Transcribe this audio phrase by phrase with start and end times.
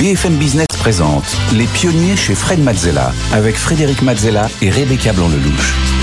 [0.00, 5.99] BFM Business présente Les pionniers chez Fred Mazzella avec Frédéric Mazzella et Rebecca Blanc-Lelouch.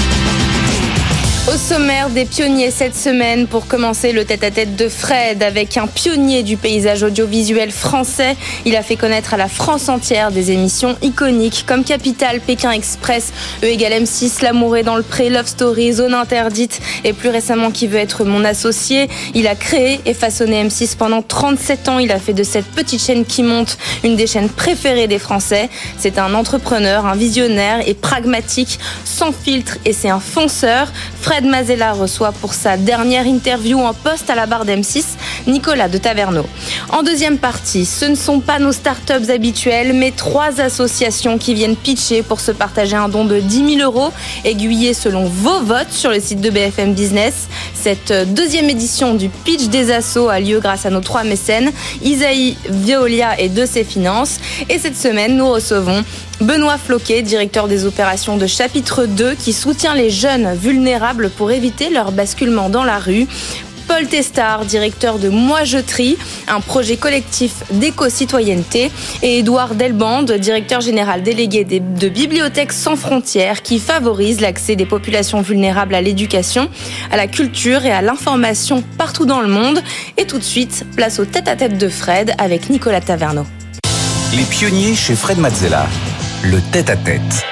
[1.47, 6.43] Au sommaire des pionniers cette semaine, pour commencer le tête-à-tête de Fred avec un pionnier
[6.43, 8.35] du paysage audiovisuel français.
[8.65, 13.31] Il a fait connaître à la France entière des émissions iconiques comme Capital, Pékin Express,
[13.63, 17.71] E égale M6, L'amour est dans le pré, Love Story, Zone interdite et plus récemment
[17.71, 19.07] Qui veut être mon associé.
[19.33, 21.99] Il a créé et façonné M6 pendant 37 ans.
[21.99, 25.69] Il a fait de cette petite chaîne qui monte une des chaînes préférées des Français.
[25.97, 30.91] C'est un entrepreneur, un visionnaire et pragmatique, sans filtre et c'est un fonceur.
[31.37, 35.03] Fred Mazella reçoit pour sa dernière interview en poste à la barre d'M6
[35.45, 36.47] Nicolas de Taverneau.
[36.89, 41.75] En deuxième partie, ce ne sont pas nos startups habituelles, mais trois associations qui viennent
[41.75, 44.11] pitcher pour se partager un don de 10 000 euros,
[44.45, 47.47] aiguillé selon vos votes sur le site de BFM Business.
[47.75, 52.57] Cette deuxième édition du pitch des assos a lieu grâce à nos trois mécènes, Isaïe,
[52.67, 54.39] Violia et De ses finances.
[54.69, 56.03] Et cette semaine, nous recevons
[56.41, 61.89] Benoît Floquet, directeur des opérations de chapitre 2, qui soutient les jeunes vulnérables pour éviter
[61.89, 63.25] leur basculement dans la rue.
[63.87, 66.15] Paul Testard, directeur de Moi Je Trie,
[66.47, 68.91] un projet collectif d'éco-citoyenneté,
[69.23, 75.41] et Édouard Delbande, directeur général délégué de Bibliothèques sans frontières, qui favorise l'accès des populations
[75.41, 76.69] vulnérables à l'éducation,
[77.11, 79.81] à la culture et à l'information partout dans le monde.
[80.17, 83.45] Et tout de suite, place au tête-à-tête de Fred avec Nicolas Taverneau.
[84.35, 85.87] Les pionniers chez Fred Mazzella
[86.49, 87.45] le tête-à-tête.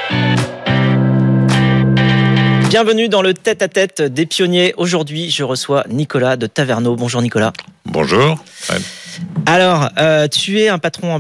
[2.70, 4.74] Bienvenue dans le tête-à-tête des pionniers.
[4.78, 6.96] Aujourd'hui, je reçois Nicolas de Taverneau.
[6.96, 7.52] Bonjour Nicolas.
[7.86, 8.42] Bonjour.
[9.46, 11.14] Alors, euh, tu es un patron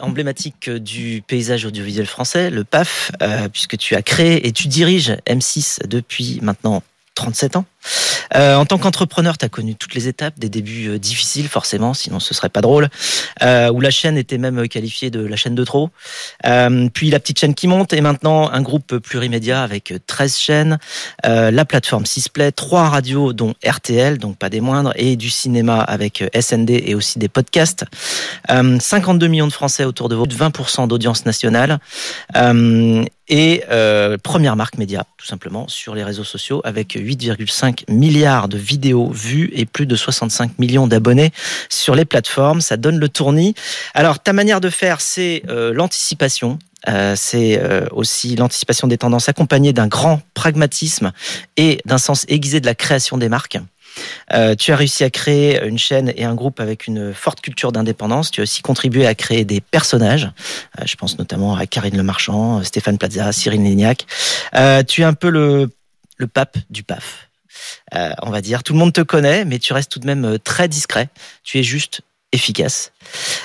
[0.00, 5.16] emblématique du paysage audiovisuel français, le PAF, euh, puisque tu as créé et tu diriges
[5.26, 6.82] M6 depuis maintenant
[7.14, 7.64] 37 ans.
[8.34, 11.94] Euh, en tant qu'entrepreneur, tu as connu toutes les étapes, des débuts euh, difficiles forcément,
[11.94, 12.88] sinon ce serait pas drôle,
[13.42, 15.90] euh, où la chaîne était même qualifiée de la chaîne de trop.
[16.94, 20.78] Puis la petite chaîne qui monte, et maintenant un groupe plurimédia avec 13 chaînes,
[21.24, 26.24] la plateforme Sisplay, trois radios dont RTL, donc pas des moindres, et du cinéma avec
[26.38, 27.84] SND et aussi des podcasts.
[28.48, 31.78] 52 millions de Français autour de vous, 20% d'audience nationale
[33.28, 33.62] et
[34.22, 39.50] première marque média, tout simplement, sur les réseaux sociaux, avec 8,5 milliards de vidéos vues
[39.54, 41.32] et plus de 65 millions d'abonnés
[41.68, 42.60] sur les plateformes.
[42.60, 43.54] Ça donne le tournis.
[43.94, 46.58] Alors, ta manière de faire, c'est euh, l'anticipation.
[46.86, 51.12] Euh, c'est euh, aussi l'anticipation des tendances accompagnée d'un grand pragmatisme
[51.56, 53.58] et d'un sens aiguisé de la création des marques.
[54.58, 58.32] Tu as réussi à créer une chaîne et un groupe avec une forte culture d'indépendance.
[58.32, 60.32] Tu as aussi contribué à créer des personnages.
[60.84, 64.04] Je pense notamment à Karine Le Marchand, Stéphane Plaza, Cyril Lignac.
[64.88, 65.70] Tu es un peu le,
[66.16, 67.28] le pape du PAF.
[67.92, 70.68] On va dire, tout le monde te connaît, mais tu restes tout de même très
[70.68, 71.08] discret.
[71.42, 72.92] Tu es juste efficace.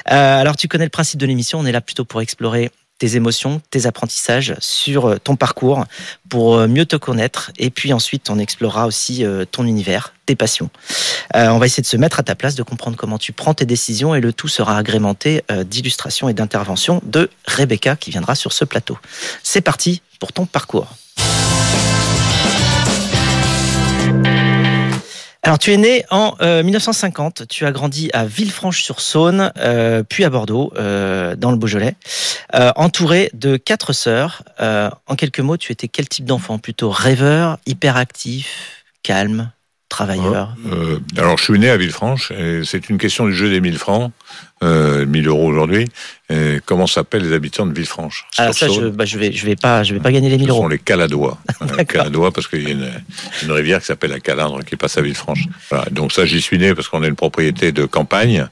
[0.05, 3.61] alors tu connais le principe de l'émission, on est là plutôt pour explorer tes émotions,
[3.71, 5.85] tes apprentissages sur euh, ton parcours
[6.27, 7.51] pour euh, mieux te connaître.
[7.57, 10.69] Et puis ensuite, on explorera aussi euh, ton univers, tes passions.
[11.33, 13.65] on va essayer de se mettre à ta place, de comprendre comment tu prends tes
[13.65, 18.63] décisions et le tout sera agrémenté d'illustrations et d'interventions de Rebecca qui viendra sur ce
[18.63, 18.99] plateau.
[19.41, 20.87] C'est parti pour ton parcours.
[25.41, 27.41] Alors, tu es né en 1950.
[27.41, 31.95] Euh, tu as grandi à Villefranche-sur-Saône, euh, puis à Bordeaux, euh, dans le Beaujolais,
[32.53, 34.43] entouré de quatre sœurs.
[34.59, 36.57] en quelques mots, tu étais quel type d'enfant?
[36.57, 39.51] Plutôt rêveur, hyperactif, calme,
[39.89, 43.59] travailleur euh, Alors, je suis né à Villefranche, et c'est une question du jeu des
[43.59, 44.11] 1000 francs,
[44.63, 45.87] euh, 1000 euros aujourd'hui.
[46.65, 48.27] Comment s'appellent les habitants de Villefranche?
[48.37, 50.49] Ah, ça, je, bah, je, vais, je vais pas, je vais pas gagner les 1000
[50.49, 50.59] euros.
[50.59, 51.39] Ce sont les Caladois.
[51.77, 52.91] les Caladois, parce qu'il y a une,
[53.43, 55.45] une, rivière qui s'appelle la Calandre qui passe à Villefranche.
[55.71, 55.85] Voilà.
[55.89, 58.47] Donc ça, j'y suis né parce qu'on est une propriété de campagne.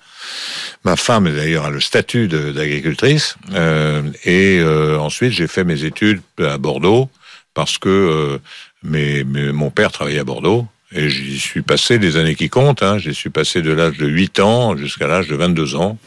[0.84, 3.36] Ma femme, d'ailleurs, a le statut d'agricultrice.
[3.54, 7.09] Euh, et euh, ensuite, j'ai fait mes études à Bordeaux
[7.54, 8.38] parce que euh,
[8.84, 12.81] mes, mes, mon père travaillait à Bordeaux et j'y suis passé des années qui comptent.
[12.81, 12.98] Hein.
[12.98, 15.98] J'y suis passé de l'âge de 8 ans jusqu'à l'âge de 22 ans,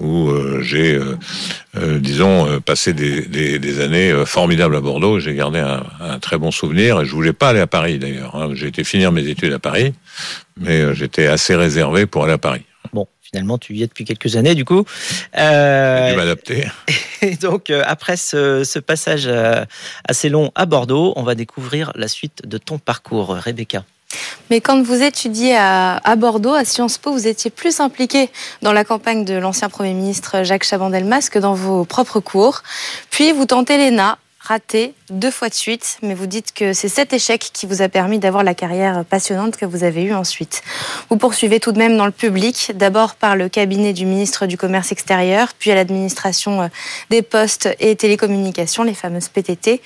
[0.00, 1.18] où euh, j'ai, euh,
[1.76, 5.20] euh, disons, passé des, des, des, années formidables à Bordeaux.
[5.20, 7.02] J'ai gardé un, un, très bon souvenir.
[7.02, 8.34] Et je voulais pas aller à Paris d'ailleurs.
[8.34, 8.50] Hein.
[8.54, 9.92] J'ai été finir mes études à Paris,
[10.58, 12.62] mais j'étais assez réservé pour aller à Paris.
[12.94, 14.86] Bon, finalement, tu y es depuis quelques années, du coup.
[15.36, 16.66] Euh, J'ai dû m'adapter.
[17.20, 19.30] Et donc, après ce, ce, passage
[20.08, 23.84] assez long à Bordeaux, on va découvrir la suite de ton parcours, Rebecca.
[24.50, 28.30] Mais quand vous étudiez à, Bordeaux, à Sciences Po, vous étiez plus impliqué
[28.62, 32.62] dans la campagne de l'ancien Premier ministre Jacques Chaban-Delmas que dans vos propres cours.
[33.10, 37.12] Puis vous tentez l'ENA, raté, deux fois de suite, mais vous dites que c'est cet
[37.12, 40.62] échec qui vous a permis d'avoir la carrière passionnante que vous avez eue ensuite.
[41.08, 44.56] Vous poursuivez tout de même dans le public, d'abord par le cabinet du ministre du
[44.56, 46.68] Commerce extérieur, puis à l'administration euh,
[47.10, 49.80] des postes et télécommunications, les fameuses PTT.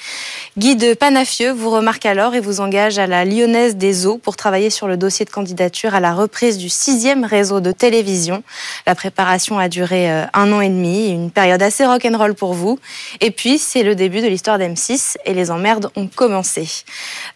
[0.59, 4.37] Guy de Panafieux vous remarque alors et vous engage à la Lyonnaise des Eaux pour
[4.37, 8.43] travailler sur le dossier de candidature à la reprise du sixième réseau de télévision.
[8.87, 12.79] La préparation a duré euh, un an et demi, une période assez rock'n'roll pour vous.
[13.21, 16.69] Et puis, c'est le début de l'histoire d'M6 et les emmerdes ont commencé.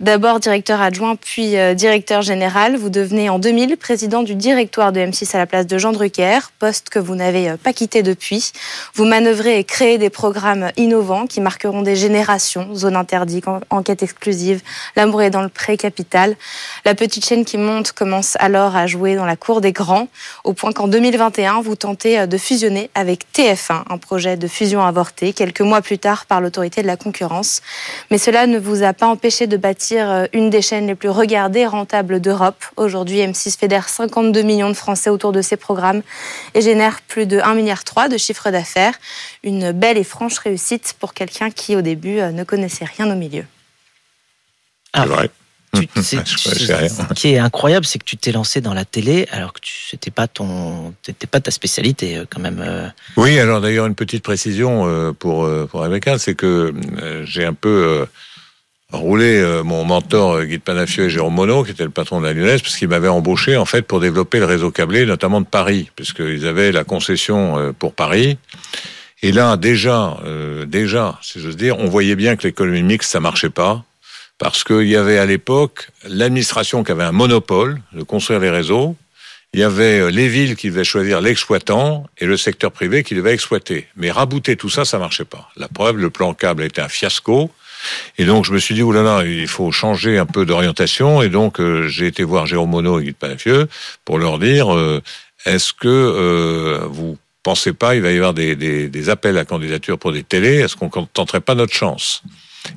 [0.01, 2.77] D'abord directeur adjoint, puis euh, directeur général.
[2.77, 6.39] Vous devenez en 2000 président du directoire de M6 à la place de Jean Drucker,
[6.59, 8.53] poste que vous n'avez euh, pas quitté depuis.
[8.95, 12.75] Vous manœuvrez et créez des programmes innovants qui marqueront des générations.
[12.75, 14.63] Zone interdite, enquête exclusive,
[14.97, 16.37] L'amour est dans le pré-capital.
[16.85, 20.09] La petite chaîne qui monte commence alors à jouer dans la cour des grands,
[20.45, 24.83] au point qu'en 2021, vous tentez euh, de fusionner avec TF1, un projet de fusion
[24.83, 27.63] avorté, quelques mois plus tard par l'autorité de la concurrence.
[28.11, 31.09] Mais cela ne vous a pas empêché de bâtir euh, une des chaînes les plus
[31.09, 32.65] regardées et rentables d'Europe.
[32.77, 36.03] Aujourd'hui, M6 fédère 52 millions de Français autour de ses programmes
[36.55, 38.95] et génère plus de 1,3 milliard de chiffre d'affaires.
[39.43, 43.17] Une belle et franche réussite pour quelqu'un qui, au début, euh, ne connaissait rien au
[43.17, 43.45] milieu.
[45.97, 50.11] ce qui est incroyable, c'est que tu t'es lancé dans la télé alors que c'était
[50.11, 52.63] pas ton, c'était pas ta spécialité euh, quand même.
[52.67, 52.89] Euh.
[53.17, 56.73] Oui, alors d'ailleurs une petite précision pour pour Rebecca, c'est que
[57.25, 58.07] j'ai un peu
[58.93, 62.33] roulé mon mentor Guy de Panafieux et Jérôme Monod, qui était le patron de la
[62.33, 65.91] Lyonnaise, parce qu'il m'avait embauché en fait pour développer le réseau câblé, notamment de Paris,
[65.95, 68.39] puisqu'ils avaient la concession pour Paris.
[69.23, 70.17] Et là, déjà,
[70.67, 73.85] déjà, si j'ose dire, on voyait bien que l'économie mixte, ça marchait pas
[74.39, 78.97] parce qu'il y avait à l'époque l'administration qui avait un monopole de construire les réseaux,
[79.55, 83.15] il y avait euh, les villes qui devaient choisir l'exploitant et le secteur privé qui
[83.15, 83.89] devait exploiter.
[83.97, 85.51] Mais rabouter tout ça, ça marchait pas.
[85.57, 87.51] La preuve, le plan câble était un fiasco.
[88.19, 91.23] Et donc je me suis dit, oulala, il faut changer un peu d'orientation.
[91.23, 93.69] Et donc euh, j'ai été voir Jérôme Monod et Guy de Panafieux
[94.05, 95.03] pour leur dire, euh,
[95.47, 99.45] est-ce que euh, vous pensez pas, il va y avoir des, des, des appels à
[99.45, 102.23] candidature pour des télés, est-ce qu'on ne tenterait pas notre chance?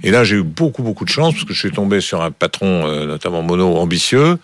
[0.04, 2.32] Et là, j'ai eu beaucoup, beaucoup de chance parce que je suis tombé sur un
[2.32, 4.38] patron, euh, notamment mono, ambitieux.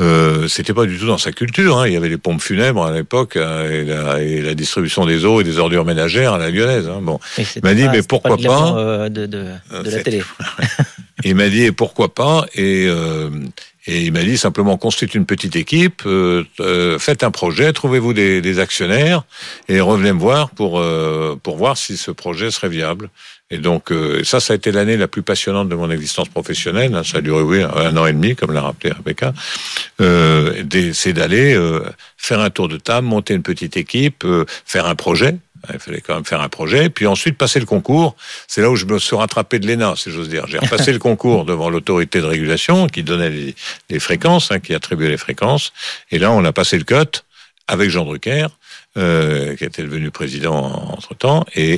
[0.00, 1.78] Euh, c'était pas du tout dans sa culture.
[1.78, 1.86] Hein.
[1.86, 5.44] Il y avait les pompes funèbres à l'époque euh, et, la, distribution des eaux et
[5.44, 6.88] des ordures ménagères à la lyonnaise.
[6.88, 6.98] Hein.
[7.00, 9.46] Bon, il m'a dit mais pourquoi pas, euh, de, de,
[9.84, 10.22] de la télé.
[11.24, 12.88] il m'a dit et pourquoi pas et
[13.86, 16.02] et il m'a dit simplement constituez une petite équipe,
[16.98, 19.24] faites un projet, trouvez-vous des, des, actionnaires
[19.68, 20.82] et revenez me voir pour
[21.42, 23.10] pour voir si ce projet serait viable.
[23.50, 26.94] Et donc euh, ça, ça a été l'année la plus passionnante de mon existence professionnelle.
[26.94, 27.02] Hein.
[27.04, 29.32] Ça a duré oui un an et demi, comme l'a rappelé Rebecca.
[30.00, 31.84] Euh, c'est d'aller euh,
[32.16, 34.26] faire un tour de table, monter une petite équipe,
[34.64, 35.36] faire un projet.
[35.72, 38.16] Il fallait quand même faire un projet, puis ensuite passer le concours.
[38.48, 40.46] C'est là où je me suis rattrapé de l'ENA, si j'ose dire.
[40.46, 43.54] J'ai repassé le concours devant l'autorité de régulation qui donnait les,
[43.88, 45.72] les fréquences, hein, qui attribuait les fréquences.
[46.10, 47.22] Et là, on a passé le cut
[47.66, 48.48] avec Jean Drucker.
[48.96, 50.54] Euh, qui était devenu président
[50.96, 51.72] entre temps, et,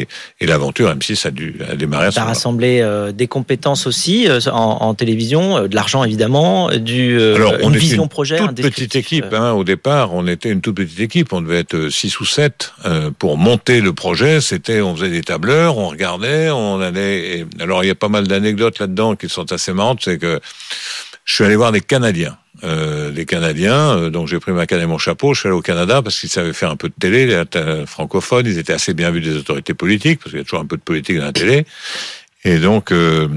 [0.00, 0.08] et,
[0.40, 2.10] et l'aventure M6 a dû a démarrer.
[2.14, 7.54] a rassemblé euh, des compétences aussi euh, en, en, télévision, de l'argent évidemment, du Alors,
[7.62, 9.32] on une vision une projet, toute petite équipe.
[9.32, 11.32] Hein, au départ, on était une toute petite équipe.
[11.32, 12.74] On devait être six ou sept
[13.18, 14.42] pour monter le projet.
[14.42, 17.46] C'était, on faisait des tableurs, on regardait, on allait.
[17.58, 20.00] alors il y a pas mal d'anecdotes là-dedans qui sont assez marrantes.
[20.02, 20.38] C'est que
[21.24, 23.96] je suis allé voir des Canadiens euh, les Canadiens.
[23.96, 26.18] Euh, donc j'ai pris ma canne et mon chapeau, je suis allé au Canada parce
[26.18, 29.36] qu'ils savaient faire un peu de télé, les francophones, ils étaient assez bien vus des
[29.36, 31.64] autorités politiques, parce qu'il y a toujours un peu de politique dans la télé.
[32.44, 33.28] Et donc euh,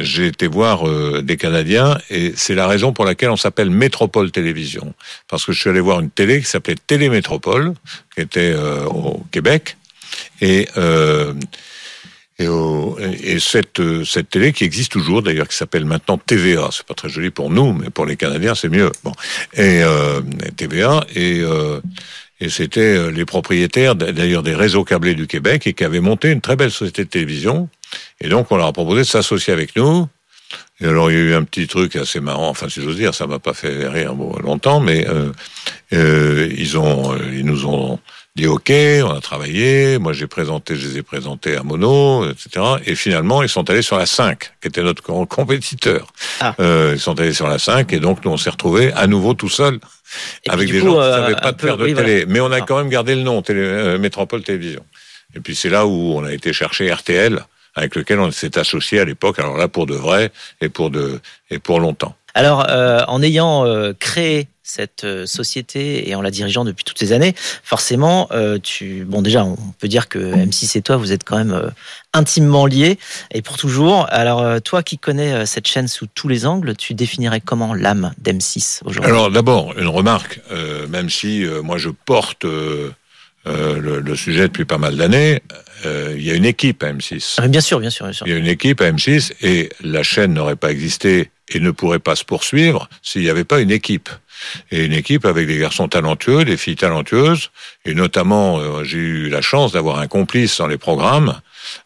[0.00, 4.30] j'ai été voir euh, des Canadiens et c'est la raison pour laquelle on s'appelle Métropole
[4.30, 4.94] Télévision.
[5.28, 7.74] Parce que je suis allé voir une télé qui s'appelait Télémétropole,
[8.14, 8.54] qui était
[8.86, 9.76] au Québec.
[10.40, 10.68] Et
[12.38, 12.46] et,
[13.22, 16.68] et cette, euh, cette télé qui existe toujours, d'ailleurs, qui s'appelle maintenant TVA.
[16.70, 18.92] C'est pas très joli pour nous, mais pour les Canadiens, c'est mieux.
[19.04, 19.12] Bon.
[19.54, 20.20] Et euh,
[20.56, 21.80] TVA et euh,
[22.40, 26.30] et c'était euh, les propriétaires d'ailleurs des réseaux câblés du Québec et qui avaient monté
[26.30, 27.68] une très belle société de télévision.
[28.20, 30.06] Et donc on leur a proposé de s'associer avec nous.
[30.80, 33.14] Et alors il y a eu un petit truc assez marrant, enfin si j'ose dire,
[33.14, 35.32] ça m'a pas fait rire longtemps, mais euh,
[35.94, 37.98] euh, ils ont, ils nous ont
[38.36, 42.64] dit OK, on a travaillé, moi j'ai présenté, je les ai présentés à Mono, etc.
[42.84, 46.12] Et finalement, ils sont allés sur la 5, qui était notre compétiteur.
[46.40, 46.54] Ah.
[46.60, 49.32] Euh, ils sont allés sur la 5, et donc nous on s'est retrouvés à nouveau
[49.32, 49.80] tout seuls,
[50.46, 52.26] avec des gens qui ne savaient pas de faire de télé.
[52.28, 52.60] Mais on a ah.
[52.60, 54.84] quand même gardé le nom, télé, euh, Métropole Télévision.
[55.34, 57.42] Et puis c'est là où on a été chercher RTL,
[57.76, 61.20] avec lequel on s'est associé à l'époque, alors là pour de vrai, et pour, de,
[61.50, 62.16] et pour longtemps.
[62.36, 66.98] Alors, euh, en ayant euh, créé cette euh, société et en la dirigeant depuis toutes
[66.98, 71.12] ces années, forcément, euh, tu, bon déjà, on peut dire que M6 et toi, vous
[71.12, 71.72] êtes quand même
[72.12, 72.98] intimement liés
[73.30, 74.06] et pour toujours.
[74.10, 78.80] Alors, toi qui connais cette chaîne sous tous les angles, tu définirais comment l'âme d'M6
[78.84, 79.10] aujourd'hui?
[79.10, 80.40] Alors, d'abord, une remarque,
[80.90, 82.92] même si moi je porte le,
[83.46, 85.40] le, sujet depuis pas mal d'années,
[85.84, 87.36] il y a une équipe à M6.
[87.38, 88.26] Ah, bien sûr, bien sûr, bien sûr.
[88.26, 91.70] Il y a une équipe à M6 et la chaîne n'aurait pas existé et ne
[91.70, 94.08] pourrait pas se poursuivre s'il n'y avait pas une équipe
[94.70, 97.50] et une équipe avec des garçons talentueux, des filles talentueuses,
[97.84, 101.40] et notamment euh, j'ai eu la chance d'avoir un complice dans les programmes,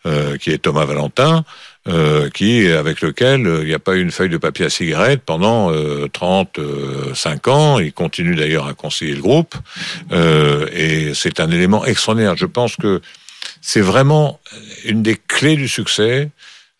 [0.07, 1.45] euh, qui est Thomas Valentin,
[1.89, 5.23] euh, qui avec lequel il n'y a pas eu une feuille de papier à cigarette
[5.25, 5.73] pendant
[6.13, 7.79] 35 ans.
[7.79, 9.55] Il continue d'ailleurs à conseiller le groupe,
[10.13, 12.37] et c'est un élément extraordinaire.
[12.37, 13.01] Je pense que
[13.61, 14.41] c'est vraiment
[14.85, 16.31] une des clés du succès,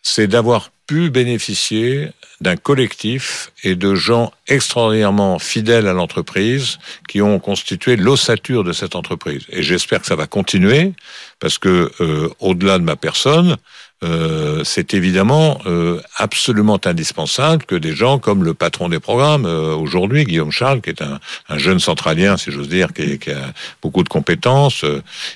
[0.01, 7.39] c'est d'avoir pu bénéficier d'un collectif et de gens extraordinairement fidèles à l'entreprise qui ont
[7.39, 9.43] constitué l'ossature de cette entreprise.
[9.49, 10.93] Et j'espère que ça va continuer
[11.39, 13.57] parce que euh, au-delà de ma personne,
[14.03, 20.23] euh, c'est évidemment euh, absolument indispensable que des gens comme le patron des programmes aujourd'hui,
[20.23, 24.03] Guillaume Charles, qui est un, un jeune centralien, si j'ose dire, qui, qui, a beaucoup
[24.03, 24.85] de compétences,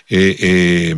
[0.09, 0.95] et, et,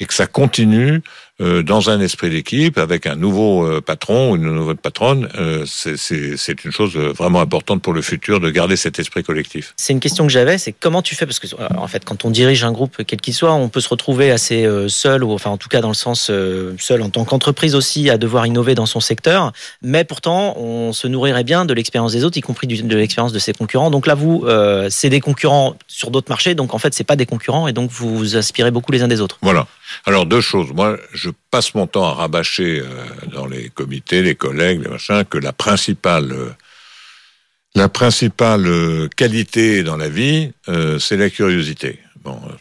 [0.00, 1.00] et que ça continue euh,
[1.38, 6.64] dans un esprit d'équipe, avec un nouveau euh, patron ou une nouvelle patronne, euh, c'est
[6.64, 9.74] une chose vraiment importante pour le futur de garder cet esprit collectif.
[9.76, 12.30] C'est une question que j'avais, c'est comment tu fais Parce que en fait, quand on
[12.30, 15.56] dirige un groupe quel qu'il soit, on peut se retrouver assez seul, ou enfin en
[15.56, 16.30] tout cas dans le sens
[16.78, 19.52] seul en tant qu'entreprise aussi, à devoir innover dans son secteur.
[19.82, 23.38] Mais pourtant, on se nourrirait bien de l'expérience des autres, y compris de l'expérience de
[23.38, 23.90] ses concurrents.
[23.90, 24.46] Donc là, vous,
[24.88, 27.90] c'est des concurrents sur d'autres marchés, donc en fait, c'est pas des concurrents, et donc
[27.90, 29.38] vous vous aspirez beaucoup les uns des autres.
[29.42, 29.66] Voilà.
[30.04, 30.72] Alors deux choses.
[30.72, 32.86] Moi, je passe mon temps à rabâcher euh,
[33.32, 36.50] dans les comités, les collègues, les machins, que la principale, euh,
[37.74, 40.52] la principale euh, qualité dans la vie,
[40.98, 42.00] c'est la curiosité.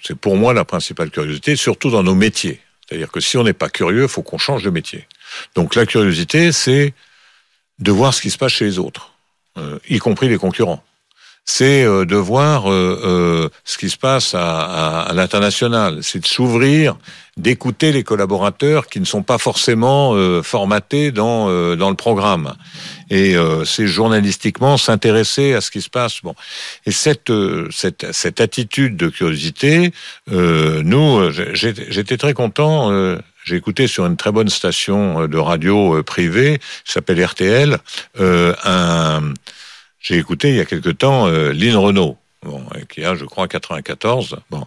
[0.04, 2.62] C'est pour moi la principale curiosité, surtout dans nos métiers.
[2.88, 5.08] C'est-à-dire que si on n'est pas curieux, il faut qu'on change de métier.
[5.56, 6.94] Donc la curiosité, c'est
[7.80, 9.14] de voir ce qui se passe chez les autres,
[9.90, 10.84] y compris les concurrents
[11.46, 16.26] c'est euh, de voir euh, euh, ce qui se passe à, à, l'international, c'est de
[16.26, 16.98] s'ouvrir,
[17.38, 22.56] d'écouter les collaborateurs qui ne sont pas forcément formatés dans dans le programme,
[23.10, 23.36] et
[23.66, 26.22] c'est journalistiquement s'intéresser à ce qui se passe.
[26.24, 26.34] Bon,
[26.86, 27.34] et cette
[27.72, 29.92] cette cette attitude de curiosité,
[30.28, 32.90] nous, j'étais très content.
[33.44, 37.80] j'ai écouté sur une très bonne station de radio privée, s'appelle RTL,
[38.18, 39.34] un
[40.06, 43.48] j'ai écouté il y a quelque temps euh, Lynn Renault, bon, qui a, je crois,
[43.48, 44.38] 94.
[44.52, 44.64] Bon.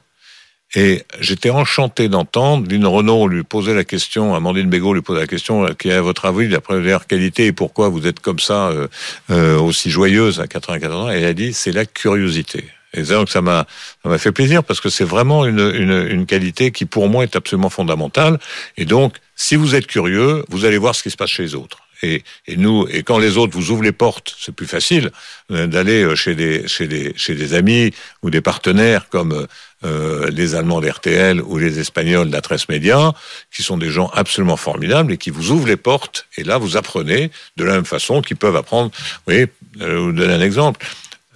[0.75, 5.28] Et j'étais enchanté d'entendre Lynn Renault lui poser la question, Amandine Bégaud lui poser la
[5.28, 8.40] question, euh, qui est à votre avis la première qualité et pourquoi vous êtes comme
[8.40, 8.88] ça, euh,
[9.30, 11.09] euh aussi joyeuse à 94 ans?
[11.09, 12.64] Et elle a dit, c'est la curiosité.
[12.92, 13.64] Et donc ça m'a
[14.02, 17.23] ça m'a fait plaisir parce que c'est vraiment une, une, une qualité qui pour moi
[17.23, 18.40] est absolument fondamentale.
[18.76, 21.54] Et donc, si vous êtes curieux, vous allez voir ce qui se passe chez les
[21.54, 21.78] autres.
[22.02, 25.11] Et, et, nous, et quand les autres vous ouvrent les portes, c'est plus facile
[25.50, 29.47] euh, d'aller euh, chez des, chez, des, chez des amis ou des partenaires comme
[29.85, 33.12] euh, les Allemands d'RTL ou les Espagnols d'Atres Media,
[33.55, 36.26] qui sont des gens absolument formidables et qui vous ouvrent les portes.
[36.37, 38.90] Et là, vous apprenez de la même façon qu'ils peuvent apprendre.
[38.90, 39.47] Vous voyez,
[39.81, 40.85] euh, vous donner un exemple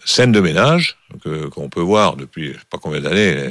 [0.04, 0.96] scène de ménage
[1.50, 3.50] qu'on peut voir depuis je sais pas combien d'années,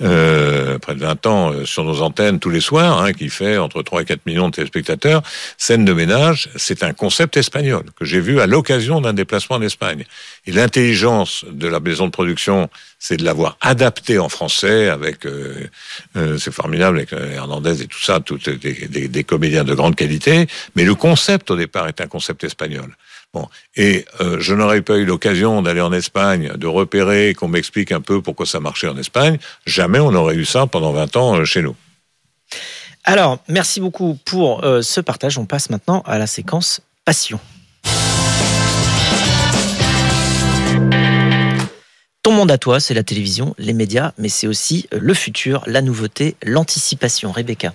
[0.00, 3.58] euh, près de 20 ans euh, sur nos antennes tous les soirs, hein, qui fait
[3.58, 5.22] entre 3 et 4 millions de téléspectateurs.
[5.58, 9.62] Scène de ménage, c'est un concept espagnol que j'ai vu à l'occasion d'un déplacement en
[9.62, 10.04] Espagne.
[10.46, 15.68] Et l'intelligence de la maison de production, c'est de l'avoir adapté en français avec, euh,
[16.16, 18.56] euh c'est formidable avec euh, Hernandez et tout ça, tous des,
[18.88, 20.46] des, des comédiens de grande qualité.
[20.74, 22.96] Mais le concept au départ est un concept espagnol.
[23.76, 28.00] Et euh, je n'aurais pas eu l'occasion d'aller en Espagne, de repérer, qu'on m'explique un
[28.00, 29.38] peu pourquoi ça marchait en Espagne.
[29.66, 31.76] Jamais on aurait eu ça pendant 20 ans euh, chez nous.
[33.04, 35.38] Alors, merci beaucoup pour euh, ce partage.
[35.38, 37.38] On passe maintenant à la séquence Passion.
[42.22, 45.82] Ton monde à toi, c'est la télévision, les médias, mais c'est aussi le futur, la
[45.82, 47.30] nouveauté, l'anticipation.
[47.30, 47.74] Rebecca.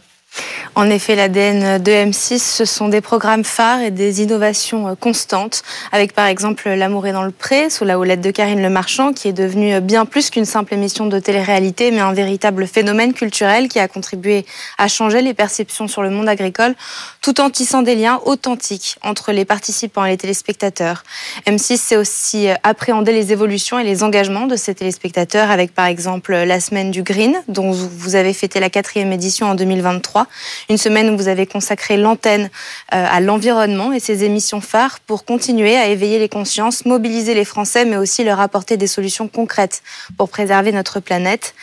[0.76, 5.64] En effet, l'ADN de M6, ce sont des programmes phares et des innovations euh, constantes,
[5.92, 9.12] avec par exemple L'amour est dans le pré, sous la houlette de Karine Le Marchand,
[9.12, 13.14] qui est devenue euh, bien plus qu'une simple émission de télé-réalité, mais un véritable phénomène
[13.14, 14.46] culturel qui a contribué
[14.78, 16.76] à changer les perceptions sur le monde agricole,
[17.22, 21.04] tout en tissant des liens authentiques entre les participants et les téléspectateurs.
[21.48, 25.88] M6 sait aussi euh, appréhender les évolutions et les engagements de ses téléspectateurs, avec par
[25.88, 30.28] exemple la semaine du Green, dont vous avez fêté la quatrième édition en 2023,
[30.70, 32.50] Une semaine où vous avez consacré l'antenne
[32.90, 37.86] à l'environnement et ses émissions phares pour continuer à éveiller les consciences, mobiliser les Français,
[37.86, 39.82] mais aussi leur apporter des solutions concrètes
[40.18, 41.54] pour préserver notre planète.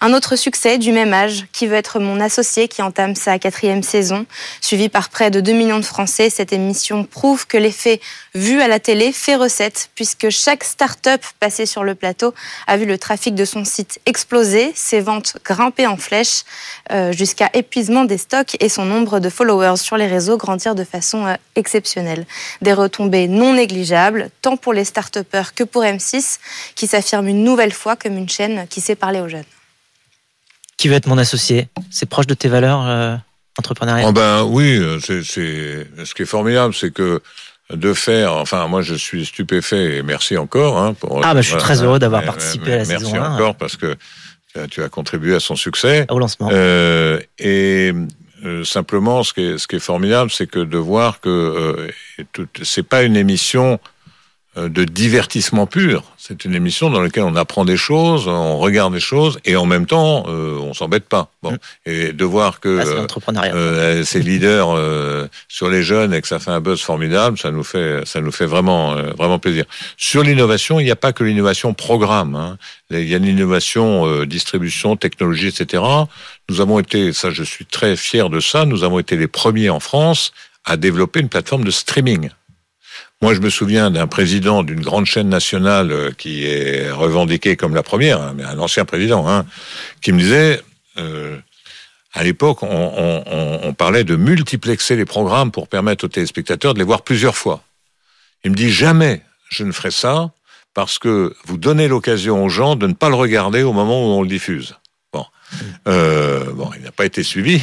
[0.00, 3.82] Un autre succès du même âge, qui veut être mon associé, qui entame sa quatrième
[3.82, 4.26] saison,
[4.60, 6.30] suivi par près de 2 millions de Français.
[6.30, 8.00] Cette émission prouve que l'effet
[8.34, 12.34] vu à la télé fait recette, puisque chaque start-up passée sur le plateau
[12.66, 16.42] a vu le trafic de son site exploser, ses ventes grimper en flèche,
[16.90, 20.84] euh, jusqu'à épuisement des stocks et son nombre de followers sur les réseaux grandir de
[20.84, 22.26] façon euh, exceptionnelle.
[22.62, 26.38] Des retombées non négligeables, tant pour les start-upers que pour M6,
[26.74, 29.44] qui s'affirme une nouvelle fois comme une chaîne qui sait parler aux jeunes.
[30.76, 31.68] Qui veut être mon associé?
[31.90, 33.16] C'est proche de tes valeurs euh,
[33.58, 34.06] entrepreneuriales?
[34.08, 37.22] Oh Ben oui, c'est ce qui est formidable, c'est que
[37.70, 40.78] de faire, enfin moi je suis stupéfait et merci encore.
[40.78, 43.56] Hein, pour, ah ben je suis très heureux d'avoir participé à la saison Merci encore
[43.56, 43.96] parce que
[44.70, 46.06] tu as contribué à son succès.
[46.10, 46.48] Au lancement.
[46.52, 47.92] Euh, et
[48.44, 51.90] euh, simplement, ce qui est, ce qui est formidable, c'est que de voir que euh,
[52.62, 53.80] c'est pas une émission
[54.56, 56.14] de divertissement pur.
[56.26, 59.66] C'est une émission dans laquelle on apprend des choses, on regarde des choses, et en
[59.66, 61.28] même temps, euh, on s'embête pas.
[61.42, 61.52] Bon.
[61.52, 61.58] Mm.
[61.84, 66.38] Et de voir que ah, euh, c'est leader euh, sur les jeunes et que ça
[66.38, 69.66] fait un buzz formidable, ça nous fait, ça nous fait vraiment, vraiment plaisir.
[69.98, 72.34] Sur l'innovation, il n'y a pas que l'innovation programme.
[72.36, 72.56] Hein.
[72.90, 75.82] Il y a l'innovation distribution, technologie, etc.
[76.48, 78.64] Nous avons été, ça, je suis très fier de ça.
[78.64, 80.32] Nous avons été les premiers en France
[80.64, 82.30] à développer une plateforme de streaming.
[83.24, 87.74] Moi, je me souviens d'un président d'une grande chaîne nationale euh, qui est revendiqué comme
[87.74, 89.46] la première, hein, mais un ancien président, hein,
[90.02, 90.60] qui me disait,
[90.98, 91.38] euh,
[92.12, 96.78] à l'époque, on, on, on, parlait de multiplexer les programmes pour permettre aux téléspectateurs de
[96.78, 97.62] les voir plusieurs fois.
[98.44, 100.30] Il me dit jamais je ne ferai ça
[100.74, 104.18] parce que vous donnez l'occasion aux gens de ne pas le regarder au moment où
[104.18, 104.76] on le diffuse.
[105.88, 107.60] Euh, bon, il n'a pas été suivi,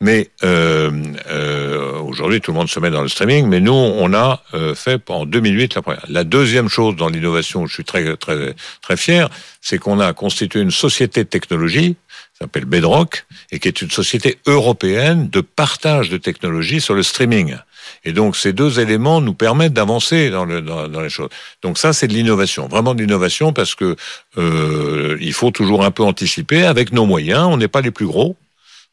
[0.00, 0.90] mais euh,
[1.28, 3.46] euh, aujourd'hui tout le monde se met dans le streaming.
[3.48, 6.04] Mais nous, on a euh, fait en 2008 la première.
[6.08, 9.28] La deuxième chose dans l'innovation, où je suis très très très fier,
[9.60, 11.96] c'est qu'on a constitué une société de technologie
[12.38, 17.56] s'appelle Bedrock et qui est une société européenne de partage de technologies sur le streaming.
[18.04, 21.30] Et donc ces deux éléments nous permettent d'avancer dans, le, dans, dans, les choses.
[21.62, 23.96] Donc ça, c'est de l'innovation, vraiment de l'innovation, parce que
[24.36, 27.46] euh, il faut toujours un peu anticiper avec nos moyens.
[27.50, 28.36] On n'est pas les plus gros,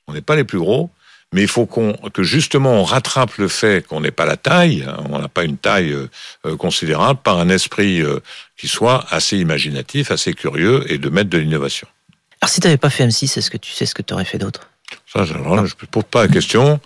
[0.08, 0.90] on n'est pas les plus gros,
[1.34, 4.86] mais il faut qu'on que justement on rattrape le fait qu'on n'est pas la taille,
[4.88, 5.92] hein, on n'a pas une taille
[6.46, 8.20] euh, considérable, par un esprit euh,
[8.58, 11.88] qui soit assez imaginatif, assez curieux, et de mettre de l'innovation.
[12.42, 14.26] Alors si tu n'avais pas fait M6, est-ce que tu sais ce que tu aurais
[14.26, 14.68] fait d'autre?
[15.12, 16.80] Ça, je ne pose pas la question.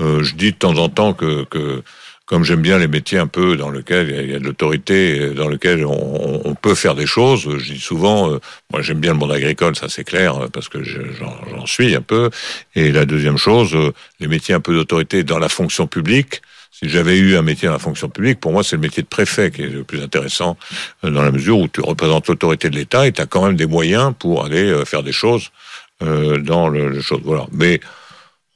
[0.00, 1.82] Euh, je dis de temps en temps que, que
[2.26, 5.48] comme j'aime bien les métiers un peu dans lesquels il y a de l'autorité, dans
[5.48, 8.40] lesquels on, peut faire des choses, je dis souvent, euh,
[8.72, 12.30] moi j'aime bien le monde agricole, ça c'est clair, parce que j'en suis un peu.
[12.74, 16.42] Et la deuxième chose, euh, les métiers un peu d'autorité dans la fonction publique.
[16.72, 19.08] Si j'avais eu un métier dans la fonction publique, pour moi c'est le métier de
[19.08, 20.58] préfet qui est le plus intéressant,
[21.02, 23.66] dans la mesure où tu représentes l'autorité de l'État et tu as quand même des
[23.66, 25.52] moyens pour aller faire des choses
[26.00, 27.20] dans le, le chose.
[27.24, 27.46] Voilà.
[27.52, 27.80] Mais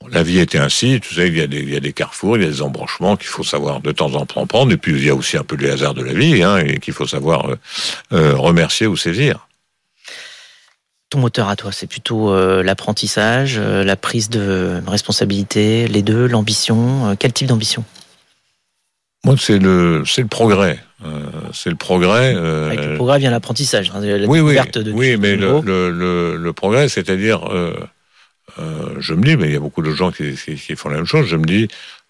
[0.08, 2.36] la vie était ainsi, tu sais, il y, a des, il y a des carrefours,
[2.38, 4.92] il y a des embranchements qu'il faut savoir de temps en temps prendre, et puis
[4.92, 7.06] il y a aussi un peu les hasards de la vie, hein, et qu'il faut
[7.06, 7.58] savoir euh,
[8.12, 9.46] euh, remercier ou saisir.
[11.10, 17.16] Ton moteur à toi, c'est plutôt euh, l'apprentissage, la prise de responsabilité, les deux, l'ambition.
[17.18, 17.84] quel type d'ambition?
[19.24, 20.78] Moi, c'est le, c'est le progrès.
[21.52, 22.34] c'est le progrès.
[22.36, 23.90] Avec le progrès vient l'apprentissage.
[23.94, 27.74] Hein, la oui, oui, de oui, mais le, le, le, progrès, c'est-à-dire euh,
[28.98, 30.36] je me dis, mais il y a beaucoup de gens qui,
[30.76, 31.68] font la même chose, je me dis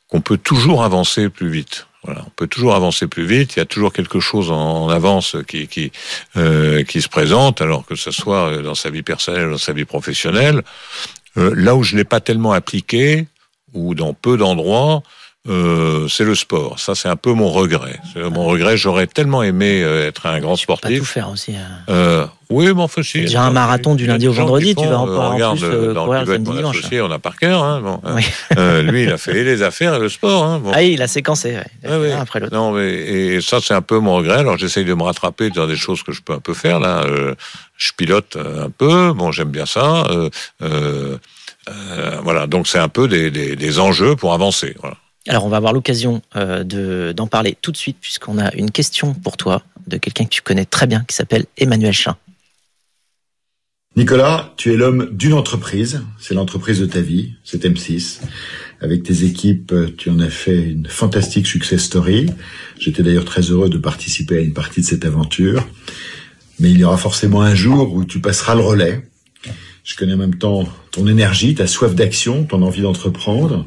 [0.09, 1.87] qu'on peut toujours avancer plus vite.
[2.07, 3.57] On peut toujours avancer plus vite.
[3.57, 8.11] Il y a toujours quelque chose en, avance euh, qui se présente, alors que ce
[8.11, 10.63] soit dans sa vie personnelle dans sa vie professionnelle.
[11.37, 13.27] Euh, là où je n'ai pas tellement appliqué,
[13.75, 15.03] ou dans peu d'endroits,
[15.51, 16.79] euh, c'est le sport.
[16.79, 17.99] Ça, c'est un peu mon regret.
[18.17, 20.91] Mon regret, j'aurais tellement aimé euh, être un grand sportif.
[20.91, 21.57] Pas tout faire aussi.
[21.57, 21.67] Hein.
[21.89, 23.23] Euh, oui, mais enfin, si.
[23.23, 26.05] Déjà un marathon du lundi au vendredi, tu vas en, euh, en plus euh, dans
[26.05, 26.79] courir le samedi dimanche.
[26.79, 27.65] Associé, on a par cœur.
[27.65, 28.25] Hein, bon, oui.
[28.59, 30.45] euh, lui, il a fait les affaires et le sport.
[30.45, 30.71] Hein, bon.
[30.73, 31.55] Ah oui, il a séquencé.
[31.55, 31.67] Ouais.
[31.85, 32.13] Ah, oui.
[32.13, 32.55] après l'autre.
[32.55, 34.39] Non, mais et ça, c'est un peu mon regret.
[34.39, 37.05] Alors, j'essaye de me rattraper dans des choses que je peux un peu faire là.
[37.77, 39.13] je pilote un peu.
[39.13, 40.07] Bon, j'aime bien ça.
[42.23, 44.77] voilà, donc c'est un peu des, des, des enjeux pour avancer.
[44.81, 44.97] Voilà.
[45.29, 49.13] Alors, on va avoir l'occasion euh, d'en parler tout de suite, puisqu'on a une question
[49.13, 52.17] pour toi de quelqu'un que tu connais très bien, qui s'appelle Emmanuel Chin.
[53.97, 58.21] Nicolas, tu es l'homme d'une entreprise, c'est l'entreprise de ta vie, c'est M6.
[58.81, 62.31] Avec tes équipes, tu en as fait une fantastique success story.
[62.79, 65.67] J'étais d'ailleurs très heureux de participer à une partie de cette aventure.
[66.61, 69.03] Mais il y aura forcément un jour où tu passeras le relais.
[69.83, 73.67] Je connais en même temps ton énergie, ta soif d'action, ton envie d'entreprendre.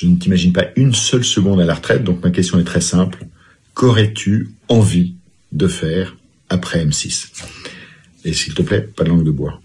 [0.00, 2.80] Je ne t'imagine pas une seule seconde à la retraite, donc ma question est très
[2.80, 3.18] simple.
[3.74, 5.16] Qu'aurais-tu envie
[5.50, 6.14] de faire
[6.48, 7.30] après M6
[8.24, 9.60] Et s'il te plaît, pas de langue de bois.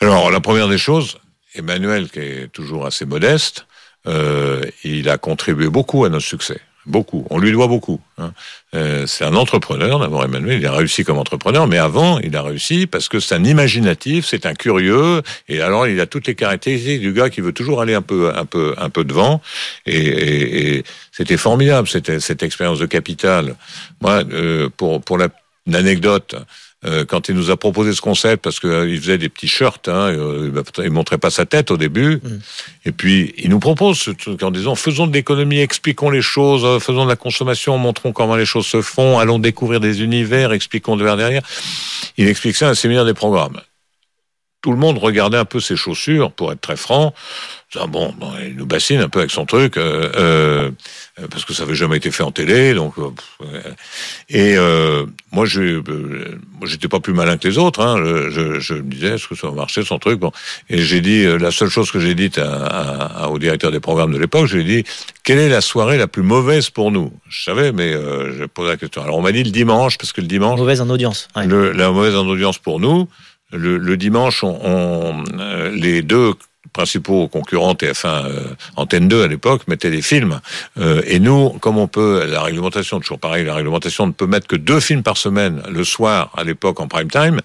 [0.00, 1.18] Alors, la première des choses,
[1.54, 3.66] Emmanuel, qui est toujours assez modeste,
[4.06, 6.62] euh, il a contribué beaucoup à notre succès.
[6.86, 7.26] Beaucoup.
[7.28, 8.00] On lui doit beaucoup.
[8.16, 8.32] Hein.
[8.74, 12.42] Euh, c'est un entrepreneur, d'abord Emmanuel, il a réussi comme entrepreneur, mais avant, il a
[12.42, 16.34] réussi parce que c'est un imaginatif, c'est un curieux, et alors il a toutes les
[16.34, 19.42] caractéristiques du gars qui veut toujours aller un peu, un peu, un peu devant,
[19.84, 23.56] et, et, c'était formidable, cette, cette expérience de capital.
[24.00, 25.28] Moi, euh, pour, pour la,
[26.86, 29.88] euh, quand il nous a proposé ce concept, parce qu'il euh, faisait des petits shirts,
[29.88, 32.38] hein, euh, il montrait pas sa tête au début, mm.
[32.86, 36.82] et puis il nous propose ce truc en disant faisons de l'économie, expliquons les choses,
[36.82, 40.96] faisons de la consommation, montrons comment les choses se font, allons découvrir des univers, expliquons
[40.96, 41.42] de vers derrière.
[42.16, 43.60] Il explique ça à un séminaire des programmes.
[44.62, 47.14] Tout le monde regardait un peu ses chaussures, pour être très franc.
[47.88, 49.76] Bon, bon, il nous bassine un peu avec son truc.
[49.76, 50.70] Euh,
[51.20, 52.74] euh, parce que ça avait jamais été fait en télé.
[52.74, 53.60] Donc, euh,
[54.28, 55.80] et euh, moi, je,
[56.64, 57.80] j'étais pas plus malin que les autres.
[57.80, 57.96] Hein.
[58.30, 60.18] Je, je, me disais, est-ce que ça va marcher son truc?
[60.18, 60.32] Bon.
[60.68, 64.18] Et j'ai dit, la seule chose que j'ai dite à, au directeur des programmes de
[64.18, 64.84] l'époque, j'ai dit,
[65.24, 67.12] quelle est la soirée la plus mauvaise pour nous?
[67.28, 69.02] Je savais, mais euh, je posais la question.
[69.02, 71.28] Alors on m'a dit le dimanche, parce que le dimanche, mauvaise en audience.
[71.36, 73.08] Le, la mauvaise en audience pour nous.
[73.52, 75.24] Le, le dimanche, on, on,
[75.72, 76.34] les deux
[76.72, 78.40] principaux concurrents TF1 euh,
[78.76, 80.40] Antenne 2 à l'époque mettaient des films.
[80.78, 84.46] Euh, et nous comme on peut la réglementation toujours pareil la réglementation ne peut mettre
[84.46, 87.40] que deux films par semaine le soir à l'époque en prime time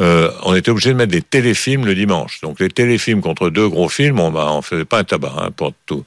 [0.00, 2.40] euh, on était obligé de mettre des téléfilms le dimanche.
[2.42, 5.50] Donc les téléfilms contre deux gros films on bah, on faisait pas un tabac hein,
[5.56, 6.04] pour tout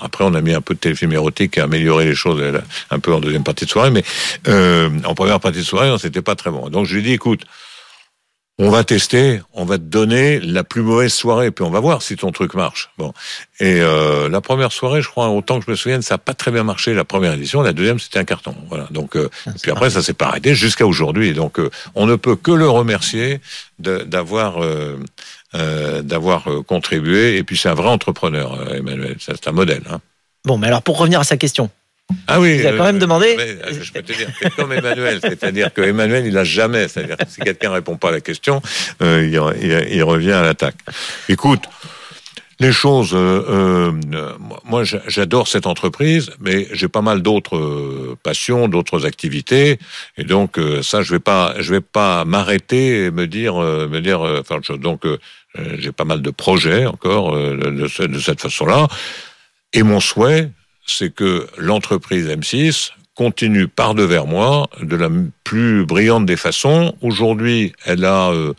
[0.00, 2.42] après on a mis un peu de téléfilms érotiques à améliorer les choses
[2.90, 4.04] un peu en deuxième partie de soirée mais
[5.04, 6.68] en première partie de soirée on s'était pas très bon.
[6.68, 7.44] Donc je lui dis écoute
[8.62, 12.02] on va tester, on va te donner la plus mauvaise soirée, puis on va voir
[12.02, 12.90] si ton truc marche.
[12.98, 13.14] Bon.
[13.58, 16.34] Et euh, la première soirée, je crois, autant que je me souvienne, ça n'a pas
[16.34, 17.62] très bien marché la première édition.
[17.62, 18.54] La deuxième, c'était un carton.
[18.68, 18.86] Voilà.
[18.90, 21.32] Donc, euh, ah, puis après, ça s'est pas arrêté jusqu'à aujourd'hui.
[21.32, 23.40] Donc, euh, on ne peut que le remercier
[23.78, 24.58] d'avoir
[25.54, 27.38] d'avoir contribué.
[27.38, 29.16] Et puis, c'est un vrai entrepreneur, Emmanuel.
[29.20, 29.84] C'est un modèle.
[29.90, 30.00] Hein.
[30.44, 31.70] Bon, mais alors pour revenir à sa question,
[32.26, 32.56] ah oui.
[32.58, 33.36] Il a quand même euh, demandé.
[33.38, 37.16] Euh, je peux te dire, c'est comme Emmanuel, c'est-à-dire que Emmanuel, il a jamais, c'est-à-dire
[37.16, 38.62] que si quelqu'un répond pas à la question,
[39.02, 40.76] euh, il, il, revient à l'attaque.
[41.28, 41.62] Écoute.
[42.62, 43.90] Les choses, euh,
[44.66, 49.78] moi j'adore cette entreprise, mais j'ai pas mal d'autres passions, d'autres activités,
[50.18, 54.42] et donc ça je vais pas, je vais pas m'arrêter et me dire, me dire
[54.62, 54.78] chose.
[54.78, 55.04] Donc
[55.78, 58.88] j'ai pas mal de projets encore de, de cette façon-là,
[59.72, 60.50] et mon souhait,
[60.86, 65.10] c'est que l'entreprise M6 continue par devers moi de la
[65.44, 66.94] plus brillante des façons.
[67.02, 68.54] Aujourd'hui, elle a euh,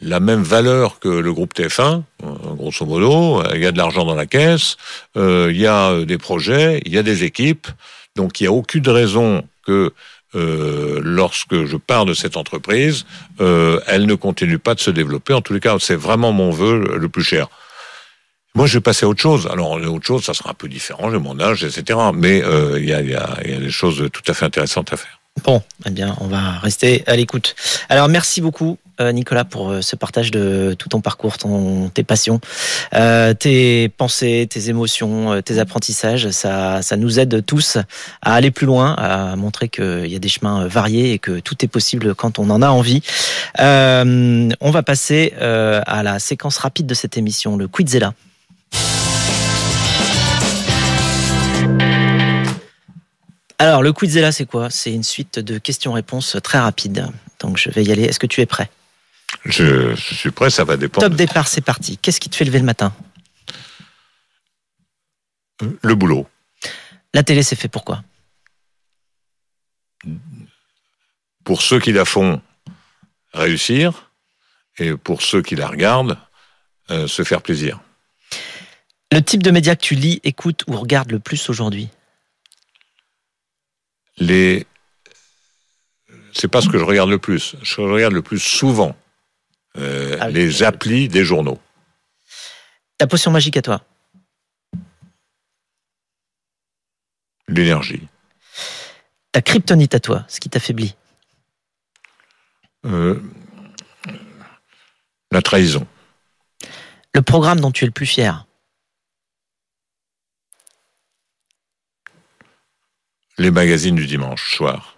[0.00, 3.42] la même valeur que le groupe TF1, euh, grosso modo.
[3.54, 4.76] Il y a de l'argent dans la caisse,
[5.18, 7.68] euh, il y a des projets, il y a des équipes.
[8.16, 9.92] Donc il n'y a aucune raison que
[10.34, 13.06] lorsque je pars de cette entreprise,
[13.38, 15.34] elle ne continue pas de se développer.
[15.34, 17.48] En tous les cas, c'est vraiment mon vœu le plus cher.
[18.58, 19.48] Moi, je vais passer à autre chose.
[19.52, 21.96] Alors, autre chose, ça sera un peu différent, j'ai mon âge, etc.
[22.12, 25.20] Mais euh, il y, a, des choses tout à fait intéressantes à faire.
[25.44, 27.54] Bon, eh bien, on va rester à l'écoute.
[27.88, 31.36] Alors, merci beaucoup, euh, Nicolas, pour euh, ce partage de tout ton parcours,
[31.94, 32.40] tes passions,
[33.38, 36.30] tes pensées, tes émotions, tes apprentissages.
[36.30, 37.78] Ça, ça nous aide tous
[38.22, 41.64] à aller plus loin, à montrer qu'il y a des chemins variés et que tout
[41.64, 43.02] est possible quand on en a envie.
[43.56, 48.14] On va passer à la séquence rapide de cette émission, le Quizella.
[53.60, 54.70] Alors, le Quizella, c'est quoi?
[54.70, 57.08] C'est une suite de questions-réponses très rapides.
[57.40, 58.04] Donc, je vais y aller.
[58.04, 58.70] Est-ce que tu es prêt?
[59.44, 61.08] Je, suis prêt, ça va dépendre.
[61.08, 61.98] Top départ, c'est parti.
[61.98, 62.94] Qu'est-ce qui te fait lever le matin?
[65.82, 66.28] Le boulot.
[67.14, 68.04] La télé, c'est fait pour quoi?
[71.42, 72.40] Pour ceux qui la font
[73.32, 74.12] réussir
[74.78, 76.16] et pour ceux qui la regardent,
[76.90, 77.80] euh, se faire plaisir.
[79.10, 81.88] Le type de média que tu lis, écoutes ou regardes le plus aujourd'hui
[84.18, 84.66] Les.
[86.34, 87.56] C'est pas ce que je regarde le plus.
[87.62, 88.94] Je regarde le plus souvent
[89.76, 91.58] euh, ah les applis des journaux.
[92.98, 93.82] Ta potion magique à toi
[97.48, 98.08] L'énergie.
[99.32, 100.96] Ta kryptonite à toi, ce qui t'affaiblit
[102.84, 103.22] euh,
[105.30, 105.86] La trahison.
[107.14, 108.46] Le programme dont tu es le plus fier
[113.38, 114.96] Les magazines du dimanche soir.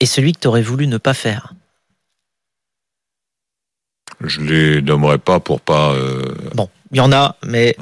[0.00, 1.54] Et celui que tu aurais voulu ne pas faire?
[4.20, 5.94] Je les nommerai pas pour pas.
[6.54, 7.76] Bon, il y en a, mais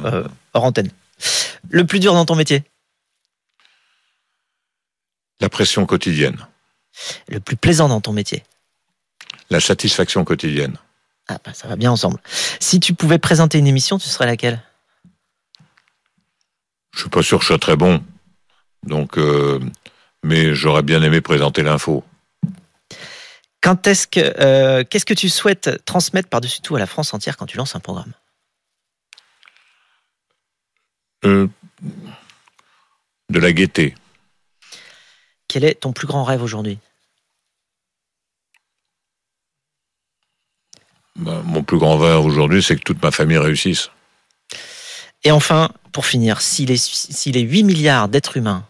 [0.52, 0.90] hors antenne.
[1.70, 2.64] Le plus dur dans ton métier?
[5.40, 6.46] La pression quotidienne.
[7.28, 8.44] Le plus plaisant dans ton métier?
[9.50, 10.76] La satisfaction quotidienne.
[11.28, 12.20] Ah bah ça va bien ensemble.
[12.60, 14.62] Si tu pouvais présenter une émission, tu serais laquelle?
[16.92, 18.04] Je suis pas sûr que je sois très bon.
[18.86, 19.60] Donc, euh,
[20.22, 22.04] mais j'aurais bien aimé présenter l'info.
[23.60, 27.36] Quand est-ce que euh, qu'est-ce que tu souhaites transmettre par-dessus tout à la France entière
[27.36, 28.12] quand tu lances un programme?
[31.24, 31.48] Euh,
[33.30, 33.94] De la gaieté.
[35.48, 36.78] Quel est ton plus grand rêve aujourd'hui?
[41.16, 43.90] Bah, Mon plus grand rêve aujourd'hui, c'est que toute ma famille réussisse.
[45.22, 48.66] Et enfin, pour finir, si les, si les 8 milliards d'êtres humains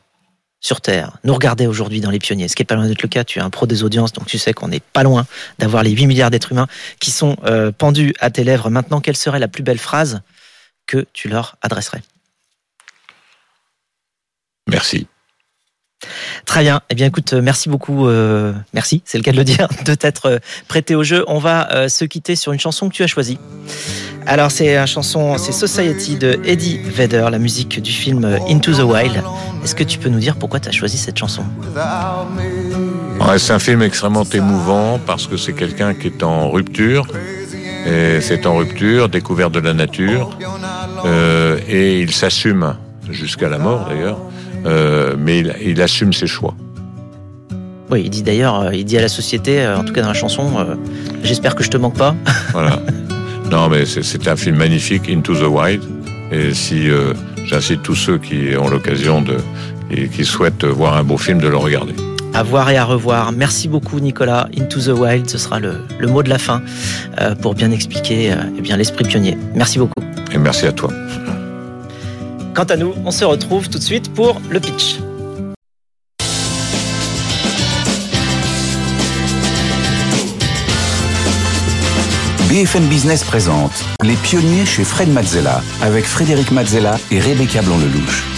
[0.65, 3.09] sur Terre nous regardaient aujourd'hui dans les pionniers, ce qui n'est pas loin d'être le
[3.09, 5.27] cas, tu es un pro des audiences, donc tu sais qu'on n'est pas loin
[5.59, 6.69] d'avoir les 8 milliards d'êtres humains
[7.01, 8.71] qui sont euh, pendus à tes lèvres.
[8.71, 10.23] Maintenant, quelle serait la plus belle phrase
[10.87, 12.01] que tu leur adresserais?
[14.67, 15.07] Merci.
[16.47, 16.81] Très bien.
[16.91, 18.07] Eh bien, écoute, euh, merci beaucoup.
[18.07, 21.25] Euh, merci, c'est le cas de le dire, de t'être euh, prêté au jeu.
[21.27, 23.39] On va se quitter sur une chanson que tu as choisie.
[24.27, 28.83] Alors, c'est une chanson, c'est Society de Eddie Vedder, la musique du film Into the
[28.83, 29.23] Wild.
[29.63, 31.45] Est-ce que tu peux nous dire pourquoi tu as choisi cette chanson?
[33.37, 37.07] C'est un film extrêmement émouvant parce que c'est quelqu'un qui est en rupture.
[37.87, 40.39] Et c'est en rupture, découverte de la nature.
[41.69, 42.77] et il s'assume
[43.11, 44.19] jusqu'à la mort d'ailleurs.
[44.67, 46.55] Euh, mais il, assume ses choix.
[47.91, 50.09] Oui, il dit d'ailleurs, euh, il dit à la société, euh, en tout cas dans
[50.09, 50.51] la chanson,
[51.23, 52.15] j'espère que je te manque pas.
[52.53, 52.81] voilà.
[53.51, 55.83] Non, mais c'est un film magnifique, Into the Wild.
[56.33, 56.89] Et si
[57.45, 59.37] j'incite tous ceux qui ont l'occasion de
[59.91, 61.93] et qui souhaitent voir un beau film de le regarder.
[62.33, 63.31] À voir et à revoir.
[63.33, 64.49] Merci beaucoup Nicolas.
[64.59, 66.63] Into the Wild, ce sera le, le mot de la fin
[67.43, 69.37] pour bien expliquer eh bien l'esprit pionnier.
[69.55, 69.93] Merci beaucoup.
[70.33, 70.91] Et merci à toi.
[72.55, 74.99] Quant à nous, on se retrouve tout de suite pour le pitch.
[82.49, 83.73] BFM Business présente
[84.05, 88.34] Les pionniers chez Fred Mazzella avec Frédéric Mazzella et Rebecca Blanc-Lelouch.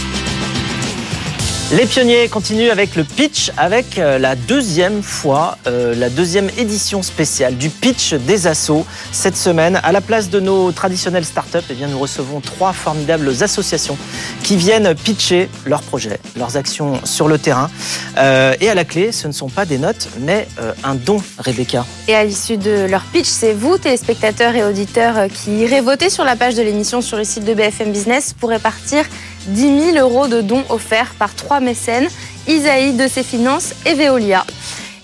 [1.69, 7.03] Les pionniers continuent avec le pitch, avec euh, la deuxième fois, euh, la deuxième édition
[7.03, 8.85] spéciale du pitch des assos.
[9.11, 13.29] Cette semaine, à la place de nos traditionnelles startups, eh bien, nous recevons trois formidables
[13.43, 13.97] associations
[14.43, 17.69] qui viennent pitcher leurs projets, leurs actions sur le terrain.
[18.17, 20.47] Euh, et à la clé, ce ne sont pas des notes, mais
[20.85, 21.85] un don, Rebecca.
[22.07, 26.23] Et à l'issue de leur pitch, c'est vous, téléspectateurs et auditeurs, qui irez voter sur
[26.23, 29.03] la page de l'émission sur le site de BFM Business pour répartir
[29.47, 32.07] 10 000 euros de dons offerts par trois mécènes,
[32.47, 34.45] Isaïe de ses finances et Veolia.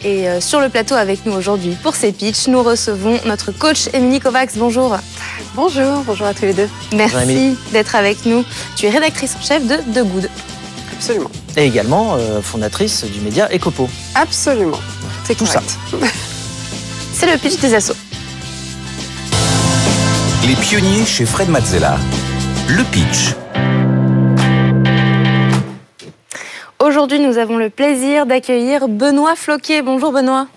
[0.03, 3.87] Et euh, sur le plateau avec nous aujourd'hui pour ces pitchs, nous recevons notre coach
[3.93, 4.51] Émilie Kovacs.
[4.57, 4.97] Bonjour.
[5.55, 6.69] Bonjour, bonjour à tous les deux.
[6.93, 8.43] Merci d'être avec nous.
[8.75, 10.29] Tu es rédactrice en chef de The Good.
[10.91, 11.31] Absolument.
[11.55, 13.89] Et également euh, fondatrice du média Ecopo.
[14.15, 14.79] Absolument.
[15.23, 15.61] C'est tout ça.
[17.13, 17.95] C'est le pitch des assos.
[20.45, 21.97] Les pionniers chez Fred Mazzella.
[22.67, 23.35] Le pitch.
[26.83, 29.81] Aujourd'hui, nous avons le plaisir d'accueillir Benoît Floquet.
[29.81, 30.47] Bonjour Benoît.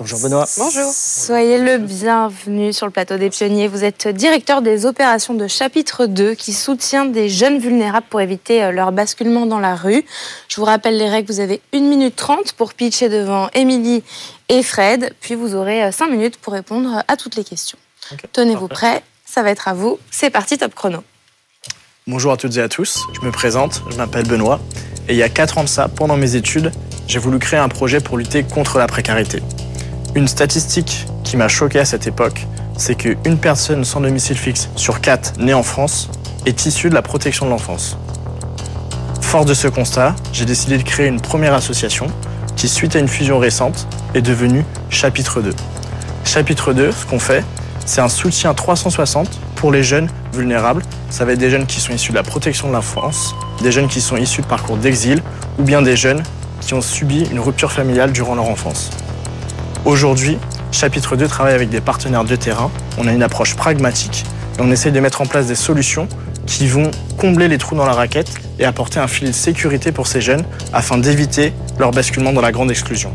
[0.00, 0.48] Bonjour Benoît.
[0.58, 0.90] Bonjour.
[0.92, 3.68] Soyez le bienvenu sur le plateau des pionniers.
[3.68, 8.64] Vous êtes directeur des opérations de chapitre 2 qui soutient des jeunes vulnérables pour éviter
[8.64, 10.04] euh, leur basculement dans la rue.
[10.48, 11.32] Je vous rappelle les règles.
[11.32, 14.02] Vous avez 1 minute 30 pour pitcher devant Émilie
[14.48, 15.14] et Fred.
[15.20, 17.78] Puis vous aurez 5 euh, minutes pour répondre à toutes les questions.
[18.32, 19.04] Tenez-vous prêts.
[19.24, 20.00] Ça va être à vous.
[20.10, 21.04] C'est parti, top chrono.
[22.08, 24.58] Bonjour à toutes et à tous, je me présente, je m'appelle Benoît,
[25.08, 26.72] et il y a 4 ans de ça, pendant mes études,
[27.06, 29.40] j'ai voulu créer un projet pour lutter contre la précarité.
[30.16, 35.00] Une statistique qui m'a choqué à cette époque, c'est qu'une personne sans domicile fixe sur
[35.00, 36.10] 4 née en France
[36.44, 37.96] est issue de la protection de l'enfance.
[39.20, 42.08] Fort de ce constat, j'ai décidé de créer une première association
[42.56, 45.54] qui, suite à une fusion récente, est devenue Chapitre 2.
[46.24, 47.44] Chapitre 2, ce qu'on fait,
[47.86, 50.82] c'est un soutien 360 pour les jeunes vulnérables.
[51.10, 53.88] Ça va être des jeunes qui sont issus de la protection de l'enfance, des jeunes
[53.88, 55.22] qui sont issus de parcours d'exil
[55.58, 56.22] ou bien des jeunes
[56.60, 58.90] qui ont subi une rupture familiale durant leur enfance.
[59.84, 60.38] Aujourd'hui,
[60.70, 62.70] chapitre 2 travaille avec des partenaires de terrain.
[62.98, 64.24] On a une approche pragmatique
[64.58, 66.08] et on essaye de mettre en place des solutions
[66.46, 70.06] qui vont combler les trous dans la raquette et apporter un filet de sécurité pour
[70.06, 73.12] ces jeunes afin d'éviter leur basculement dans la grande exclusion.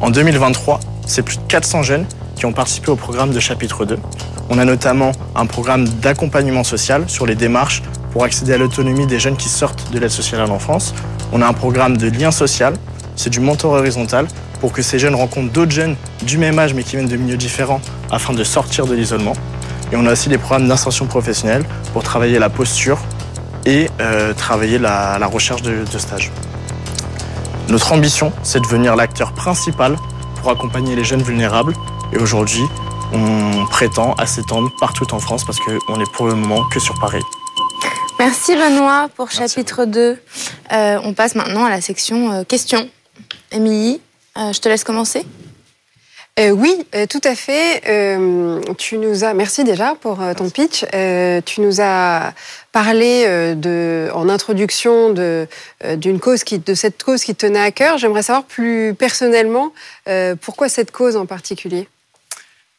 [0.00, 2.06] En 2023, c'est plus de 400 jeunes
[2.42, 3.96] qui ont participé au programme de chapitre 2.
[4.50, 9.20] On a notamment un programme d'accompagnement social sur les démarches pour accéder à l'autonomie des
[9.20, 10.92] jeunes qui sortent de l'aide sociale à l'enfance.
[11.32, 12.74] On a un programme de lien social,
[13.14, 14.26] c'est du mentor horizontal
[14.60, 17.36] pour que ces jeunes rencontrent d'autres jeunes du même âge mais qui viennent de milieux
[17.36, 19.34] différents afin de sortir de l'isolement.
[19.92, 22.98] Et on a aussi des programmes d'insertion professionnelle pour travailler la posture
[23.66, 26.32] et euh, travailler la, recherche de, de stage.
[27.68, 29.94] Notre ambition, c'est de devenir l'acteur principal
[30.40, 31.74] pour accompagner les jeunes vulnérables.
[32.12, 32.62] Et aujourd'hui,
[33.12, 36.98] on prétend à s'étendre partout en France parce qu'on est pour le moment que sur
[36.98, 37.22] Paris.
[38.18, 40.18] Merci Benoît pour chapitre 2.
[40.72, 42.88] Euh, on passe maintenant à la section euh, questions.
[43.50, 44.00] Émilie,
[44.36, 45.26] je te laisse commencer.
[46.40, 47.82] Euh, oui, euh, tout à fait.
[47.86, 50.84] Euh, tu nous as, merci déjà pour ton pitch.
[51.44, 52.32] tu nous as
[52.72, 55.46] parlé de, en introduction de
[55.96, 57.98] d'une cause qui, de cette cause qui te tenait à cœur.
[57.98, 59.72] J'aimerais savoir plus personnellement
[60.40, 61.88] pourquoi cette cause en particulier?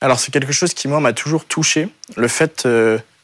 [0.04, 1.90] Alors c'est quelque chose qui moi m'a toujours touché.
[2.16, 2.68] Le fait,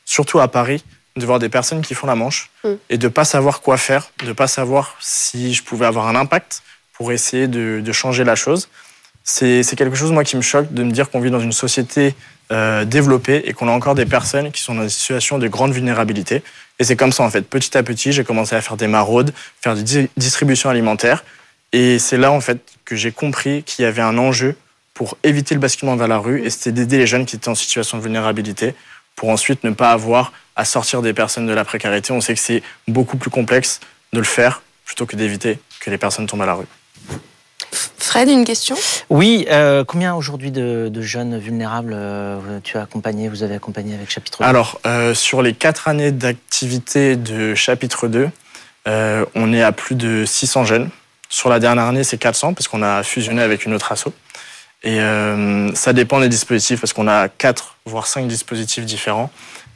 [0.05, 0.83] surtout à Paris,
[1.15, 2.69] de voir des personnes qui font la manche mm.
[2.89, 6.63] et de pas savoir quoi faire, de pas savoir si je pouvais avoir un impact
[6.93, 8.69] pour essayer de, de changer la chose
[9.29, 12.15] c'est quelque chose, moi, qui me choque de me dire qu'on vit dans une société
[12.51, 15.71] euh, développée et qu'on a encore des personnes qui sont dans des situations de grande
[15.71, 16.41] vulnérabilité.
[16.79, 17.41] Et c'est comme ça, en fait.
[17.41, 21.23] Petit à petit, j'ai commencé à faire des maraudes, faire des distributions alimentaires.
[21.71, 24.55] Et c'est là, en fait, que j'ai compris qu'il y avait un enjeu
[24.99, 27.55] pour éviter le basculement vers la rue, et c'était d'aider les jeunes qui étaient en
[27.55, 28.75] situation de vulnérabilité
[29.15, 32.11] pour ensuite ne pas avoir à sortir des personnes de la précarité.
[32.11, 33.79] On sait que c'est beaucoup plus complexe
[34.11, 36.65] de le faire plutôt que d'éviter que les personnes tombent à la rue.
[37.71, 38.75] Fred, une question?
[39.09, 44.11] Oui, euh, combien aujourd'hui de, jeunes vulnérables euh, tu as accompagné, vous avez accompagné avec
[44.11, 48.29] Chapitre 2 Alors, euh, sur les quatre années d'activité de Chapitre 2,
[48.85, 50.89] on est à plus de 600 jeunes.
[51.29, 54.09] Sur la dernière année, c'est 400 parce qu'on a fusionné avec une autre asso.
[54.83, 54.99] Et
[55.75, 59.29] ça dépend des dispositifs parce qu'on a quatre voire cinq dispositifs différents.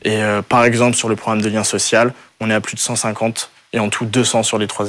[0.04, 3.52] Et par exemple, sur le programme de lien social, on est à plus de 150
[3.74, 4.86] et en tout 200 sur les trois,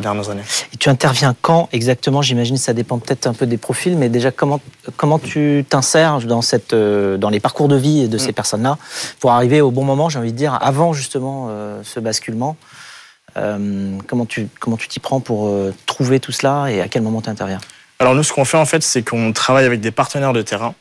[0.00, 0.42] dernières années.
[0.72, 2.20] Et tu interviens quand exactement?
[2.20, 4.60] J'imagine que ça dépend peut-être un peu des profils, mais déjà comment,
[4.96, 8.34] comment tu t'insères dans, cette, euh, dans les parcours de vie de ces mm.
[8.34, 8.78] personnes-là
[9.20, 12.56] pour arriver au bon moment, j'ai envie de dire, avant justement euh, ce basculement?
[13.38, 15.52] Euh, Comment tu comment tu t'y prends pour
[15.84, 17.60] trouver tout cela et à quel moment tu interviens?
[17.98, 20.74] Alors nous, ce qu'on fait en fait, c'est qu'on travaille avec des partenaires de terrain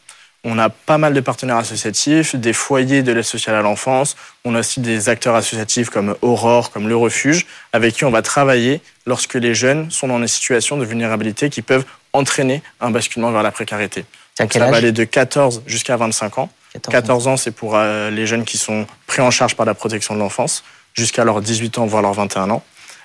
[0.45, 4.15] on a pas mal de partenaires associatifs, des foyers de l'aide sociale à l'enfance.
[4.45, 8.21] On a aussi des acteurs associatifs comme Aurore, comme Le Refuge, avec qui on va
[8.21, 13.32] travailler lorsque les jeunes sont dans des situations de vulnérabilité qui peuvent entraîner un basculement
[13.32, 14.06] vers la précarité.
[14.38, 16.49] ça va aller de 14 jusqu'à 25 ans.
[16.91, 20.13] 14, ans, c'est pour euh, les jeunes qui sont pris en charge par la protection
[20.13, 22.63] de l'enfance, jusqu'à leurs 18 ans, voire leurs 21 ans.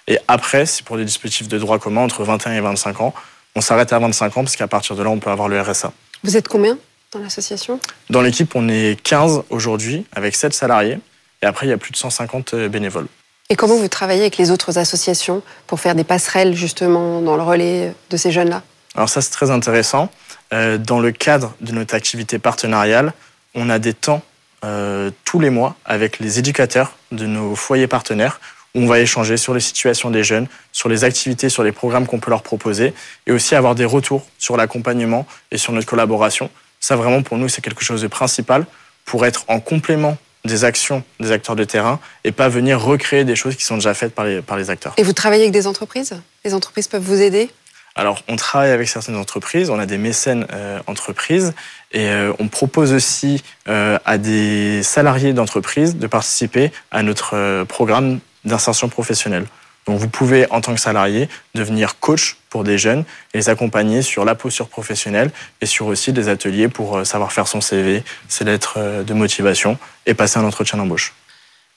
[0.09, 3.15] Et après, c'est pour des dispositifs de droit commun entre 21 et 25 ans.
[3.57, 5.93] On s'arrête à 25 ans parce qu'à partir de là, on peut avoir le RSA.
[6.23, 6.79] Vous êtes combien
[7.13, 7.81] dans l'association?
[8.09, 10.99] Dans l'équipe, on est 15 aujourd'hui, avec 7 salariés.
[11.43, 13.07] Et après, il y a plus de 150 euh, bénévoles.
[13.49, 17.43] Et comment vous travaillez avec les autres associations pour faire des passerelles justement dans le
[17.43, 18.63] relais de ces jeunes-là?
[18.95, 20.09] Alors ça, c'est très intéressant.
[20.53, 23.13] Euh, dans le cadre de notre activité partenariale,
[23.55, 24.23] on a des temps
[24.65, 28.41] euh, tous les mois avec les éducateurs de nos foyers partenaires
[28.75, 32.21] on va échanger sur les situations des jeunes, sur les activités, sur les programmes qu'on
[32.21, 32.95] peut leur proposer
[33.27, 36.51] et aussi avoir des retours sur l'accompagnement et sur notre collaboration.
[36.79, 38.67] Ça, vraiment, pour nous, c'est quelque chose de principal
[39.05, 43.37] pour être en complément des actions des acteurs de terrain et pas venir recréer des
[43.37, 44.95] choses qui sont déjà faites par les, par les acteurs.
[44.97, 46.15] Et vous travaillez avec des entreprises?
[46.45, 47.51] Les entreprises peuvent vous aider?
[47.97, 51.53] Alors, on travaille avec certaines entreprises, on a des mécènes euh, entreprises
[51.93, 58.21] et euh, on propose aussi euh, à des salariés d'entreprise de participer à notre programme
[58.45, 59.47] d'insertion professionnelle.
[59.87, 64.03] Donc vous pouvez, en tant que salarié, devenir coach pour des jeunes et les accompagner
[64.03, 68.05] sur la posture professionnelle et sur aussi des ateliers pour euh, savoir faire son CV,
[68.29, 71.15] ses lettres euh, de motivation et passer un entretien d'embauche.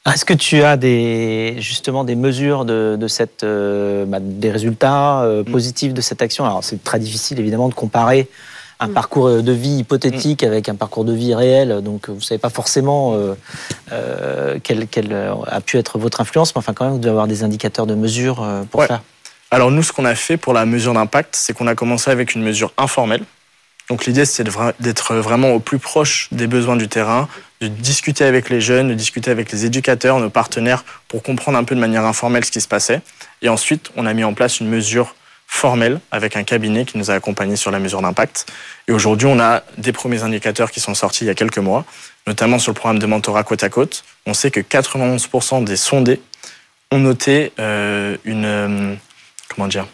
[0.06, 5.50] Est-ce que tu as des, justement des mesures de, cette, euh, bah, des résultats mm.
[5.50, 6.46] positifs de cette action?
[6.46, 8.28] Alors c'est très difficile évidemment de comparer
[8.84, 8.94] un mm.
[8.94, 10.48] parcours de vie hypothétique mm.
[10.48, 11.82] avec un parcours de vie réel.
[11.82, 13.34] Donc, vous ne savez pas forcément euh,
[13.92, 14.88] euh, quelle,
[15.48, 17.96] a pu être votre influence, mais enfin, quand même, vous devez avoir des indicateurs de
[17.96, 19.02] mesure euh, pour ça.
[19.52, 22.36] Alors, nous, ce qu'on a fait pour la mesure d'impact, c'est qu'on a commencé avec
[22.36, 23.24] une mesure informelle.
[23.90, 24.48] Donc, l'idée, c'est
[24.80, 27.28] d'être vraiment au plus proche des besoins du terrain,
[27.62, 31.64] de discuter avec les jeunes, de discuter avec les éducateurs, nos partenaires, pour comprendre un
[31.64, 33.02] peu de manière informelle ce qui se passait.
[33.42, 35.16] Et ensuite, on a mis en place une mesure
[35.54, 38.48] formel avec un cabinet qui nous a accompagnés sur la mesure d'impact.
[38.88, 41.86] Et aujourd'hui, on a des premiers indicateurs qui sont sortis il y a quelques mois,
[42.26, 44.04] notamment sur le programme de mentorat côte à côte.
[44.26, 46.22] On sait que 91% des sondés
[46.92, 48.96] ont noté euh, une, euh,
[49.48, 49.86] comment dire,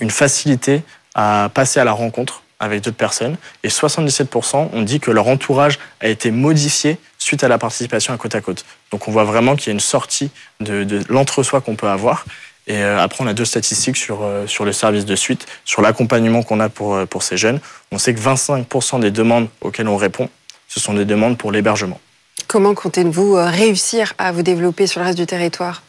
[0.00, 0.82] une facilité
[1.14, 3.38] à passer à la rencontre avec d'autres personnes.
[3.62, 8.18] Et 77% ont dit que leur entourage a été modifié suite à la participation à
[8.18, 8.66] côte à côte.
[8.92, 12.26] Donc on voit vraiment qu'il y a une sortie de, de l'entre-soi qu'on peut avoir.
[12.68, 16.60] Et après, on a deux statistiques sur, sur le service de suite, sur l'accompagnement qu'on
[16.60, 17.60] a pour, pour ces jeunes.
[17.92, 20.28] On sait que 25% des demandes auxquelles on répond,
[20.68, 21.98] ce sont des demandes pour l'hébergement.
[22.46, 25.82] Comment comptez-vous réussir à vous développer sur le reste du territoire?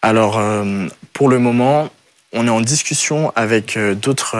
[0.00, 0.40] Alors,
[1.12, 1.90] pour le moment,
[2.32, 4.36] on est en discussion avec d'autres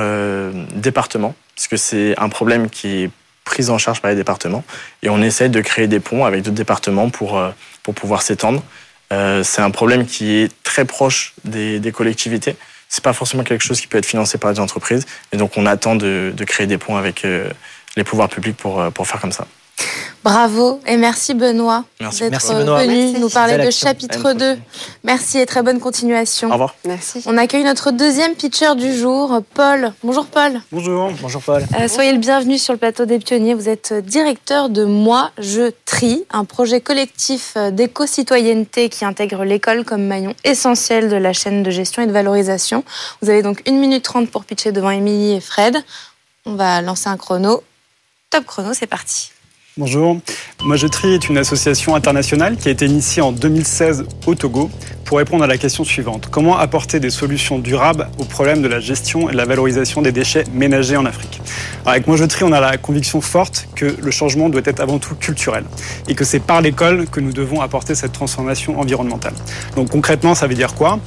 [0.76, 3.10] départements, parce que c'est un problème qui est
[3.50, 4.64] prise en charge par les départements.
[5.02, 7.50] Et on essaie de créer des ponts avec d'autres départements pour, euh,
[7.82, 8.62] pour pouvoir s'étendre.
[9.12, 12.56] Euh, c'est un problème qui est très proche des, des collectivités.
[12.88, 15.06] C'est pas forcément quelque chose qui peut être financé par les entreprises.
[15.32, 17.50] Et donc, on attend de, créer des ponts avec euh,
[17.96, 19.46] les pouvoirs publics pour, pour faire comme ça.
[20.22, 24.58] Bravo et merci Benoît d'être venu nous parler de chapitre 2.
[25.02, 26.50] Merci et très bonne continuation.
[26.50, 26.74] Au revoir.
[26.84, 27.22] Merci.
[27.24, 29.94] On accueille notre deuxième pitcher du jour, Paul.
[30.04, 30.60] Bonjour Paul.
[30.72, 31.10] Bonjour.
[31.22, 31.64] Bonjour Paul.
[31.78, 33.54] Euh, soyez le bienvenu sur le plateau des pionniers.
[33.54, 40.06] Vous êtes directeur de Moi Je Trie, un projet collectif d'éco-citoyenneté qui intègre l'école comme
[40.06, 42.84] maillon essentiel de la chaîne de gestion et de valorisation.
[43.22, 45.82] Vous avez donc 1 minute 30 pour pitcher devant Émilie et Fred.
[46.44, 47.62] On va lancer un chrono.
[48.28, 49.30] Top chrono, c'est parti.
[49.76, 50.18] Bonjour.
[50.64, 50.74] Moi
[51.14, 54.68] est une association internationale qui a été initiée en 2016 au Togo
[55.10, 56.28] pour répondre à la question suivante.
[56.30, 60.12] Comment apporter des solutions durables au problème de la gestion et de la valorisation des
[60.12, 61.42] déchets ménagers en Afrique?
[61.84, 65.00] Avec Moi je trie, on a la conviction forte que le changement doit être avant
[65.00, 65.64] tout culturel
[66.06, 69.34] et que c'est par l'école que nous devons apporter cette transformation environnementale.
[69.74, 71.00] Donc concrètement, ça veut dire quoi?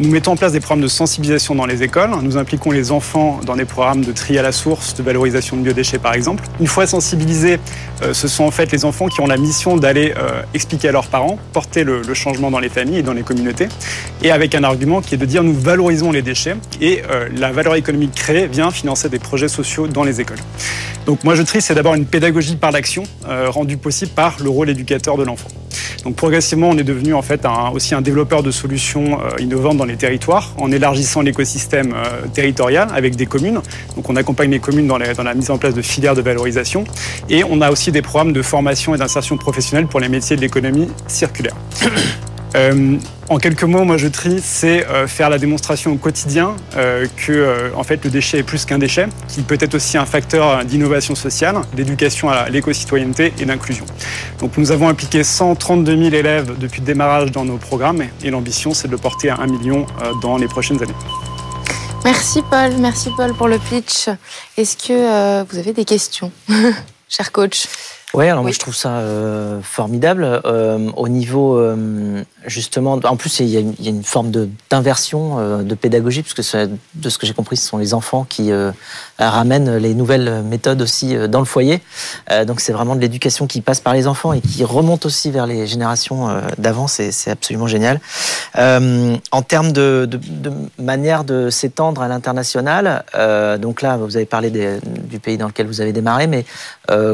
[0.00, 2.10] Nous mettons en place des programmes de sensibilisation dans les écoles.
[2.22, 5.62] Nous impliquons les enfants dans des programmes de tri à la source, de valorisation de
[5.62, 6.44] biodéchets par exemple.
[6.60, 7.58] Une fois sensibilisés,
[8.02, 10.92] euh, ce sont en fait les enfants qui ont la mission d'aller euh, expliquer à
[10.92, 13.47] leurs parents, porter le, changement dans les familles et dans les communautés,
[14.22, 17.52] et avec un argument qui est de dire nous valorisons les déchets et euh, la
[17.52, 20.38] valeur économique créée vient financer des projets sociaux dans les écoles.
[21.06, 24.68] Donc moi je trie, c'est d'abord une pédagogie par l'action rendue possible par le rôle
[24.68, 25.48] éducateur de l'enfant.
[26.04, 29.84] Donc progressivement, on est devenu en fait aussi un développeur de solutions euh, innovantes dans
[29.84, 33.60] les territoires en élargissant l'écosystème euh, territorial avec des communes.
[33.96, 36.84] Donc on accompagne les communes dans, la mise en place de filières de valorisation
[37.28, 40.40] et on a aussi des programmes de formation et d'insertion professionnelle pour les métiers de
[40.40, 41.56] l'économie circulaire.
[42.54, 42.96] Euh,
[43.28, 47.72] en quelques mots, moi je trie, c'est euh, faire la démonstration au quotidien euh, que
[47.76, 51.14] en fait le déchet est plus qu'un déchet, qui peut être aussi un facteur d'innovation
[51.14, 53.84] sociale, d'éducation à l'éco-citoyenneté et d'inclusion.
[54.38, 58.72] Donc nous avons impliqué 132 000 élèves depuis le démarrage dans nos programmes et l'ambition
[58.72, 59.86] c'est de le porter à 1 million
[60.22, 60.94] dans les prochaines années.
[62.04, 64.08] Merci Paul, merci Paul pour le pitch.
[64.56, 66.32] Est-ce que vous avez des questions,
[67.08, 67.66] cher coach?
[68.14, 70.40] Ouais, alors moi je trouve ça euh, formidable.
[70.46, 74.02] Euh, au niveau euh, justement, en plus il y, a une, il y a une
[74.02, 74.32] forme
[74.70, 76.56] d'inversion de, de, pédagogie, puisque
[76.94, 78.50] de ce que j'ai compris, ce sont les enfants qui
[79.18, 81.82] ramènent les nouvelles méthodes aussi dans le foyer.
[82.46, 85.46] donc c'est vraiment de l'éducation qui passe par les enfants et qui remonte aussi vers
[85.46, 86.86] les générations d'avant.
[86.86, 88.00] C'est absolument génial.
[88.56, 93.04] en termes de, de, de manière de s'étendre à l'international,
[93.60, 96.46] donc là vous avez parlé des, du pays dans lequel vous avez démarré, mais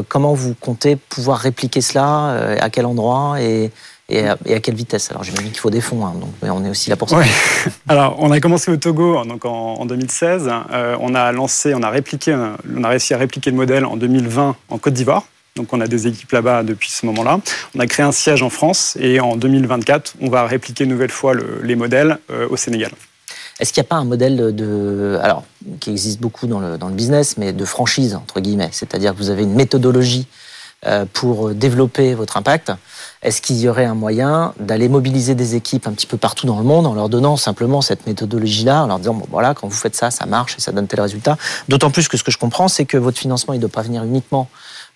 [0.07, 3.71] comment vous comptez pouvoir répliquer cela euh, À quel endroit et,
[4.07, 6.91] et à, quelle vitesse Alors j'imagine qu'il faut des fonds, hein, donc on est aussi
[6.91, 7.21] là pour ça.
[7.87, 10.51] Alors on a commencé au Togo donc en, 2016.
[10.71, 13.97] Euh, on a lancé, on a répliqué, on a réussi à répliquer le modèle en
[13.97, 15.23] 2020 en Côte d'Ivoire.
[15.55, 17.39] Donc on a des équipes là-bas depuis ce moment-là.
[17.75, 21.11] On a créé un siège en France et en 2024, on va répliquer une nouvelle
[21.11, 21.33] fois
[21.63, 22.91] les modèles euh, au Sénégal.
[23.59, 25.45] Est-ce qu'il n'y a pas un modèle de, alors
[25.79, 29.17] qui existe beaucoup dans le, dans le business, mais de franchise entre guillemets, c'est-à-dire que
[29.17, 30.44] vous avez une méthodologie euh,
[31.13, 32.71] pour développer votre impact.
[33.23, 36.59] Est-ce qu'il y aurait un moyen d'aller mobiliser des équipes un petit peu partout dans
[36.59, 39.75] le monde en leur donnant simplement cette méthodologie-là, en leur disant, bon voilà, quand vous
[39.75, 41.37] faites ça, ça marche et ça donne tel résultat.
[41.67, 43.81] D'autant plus que ce que je comprends, c'est que votre financement, il ne doit pas
[43.81, 44.47] venir uniquement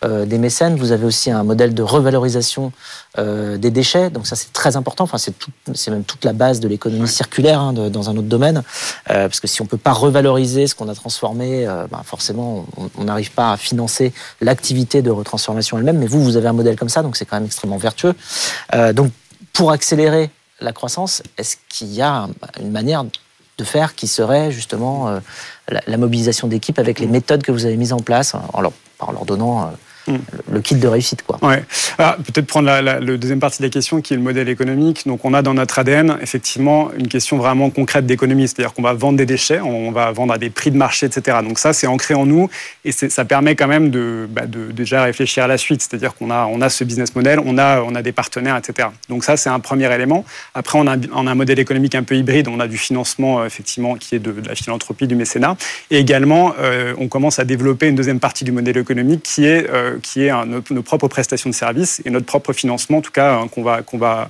[0.05, 0.77] euh, des mécènes.
[0.77, 2.71] Vous avez aussi un modèle de revalorisation
[3.17, 4.09] euh, des déchets.
[4.09, 5.03] Donc ça, c'est très important.
[5.03, 5.33] Enfin, c'est,
[5.73, 8.63] c'est même toute la base de l'économie circulaire hein, de, dans un autre domaine.
[9.09, 12.65] Euh, parce que si on peut pas revaloriser ce qu'on a transformé, ben forcément,
[12.97, 15.97] on n'arrive pas à financer l'activité de retransformation elle-même.
[15.97, 18.15] Mais vous, vous avez un modèle comme ça, donc c'est quand même extrêmement vertueux.
[18.93, 19.11] Donc,
[19.51, 20.29] pour accélérer
[20.61, 22.29] la croissance, est-ce qu'il y a
[22.61, 25.19] une manière de faire qui serait justement
[25.67, 28.71] la, la, mobilisation d'équipes avec les méthodes que vous avez mises en place en leur,
[28.99, 29.71] en leur donnant
[30.51, 31.23] le kit de réussite.
[31.23, 31.39] Quoi.
[31.97, 35.05] Ah, peut-être prendre la, deuxième partie de la question qui est le modèle économique.
[35.05, 38.93] Donc on a dans notre ADN effectivement une question vraiment concrète d'économie, c'est-à-dire qu'on va
[38.93, 41.37] vendre des déchets, on va vendre à des prix de marché, etc.
[41.43, 42.49] Donc ça c'est ancré en nous
[42.85, 46.31] et ça permet quand même de, bah, de, déjà réfléchir à la suite, c'est-à-dire qu'on
[46.31, 48.89] a, on a ce business model, on a, on a des partenaires, etc.
[49.09, 50.25] Donc ça c'est un premier élément.
[50.53, 54.15] Après on a, un modèle économique un peu hybride, on a du financement effectivement qui
[54.15, 55.57] est de, de la philanthropie, du mécénat
[55.91, 59.69] et également euh, on commence à développer une deuxième partie du modèle économique qui est
[59.69, 63.45] euh, qui est nos, propres prestations de services et notre propre financement, en tout cas,
[63.49, 64.29] qu'on va, qu'on va,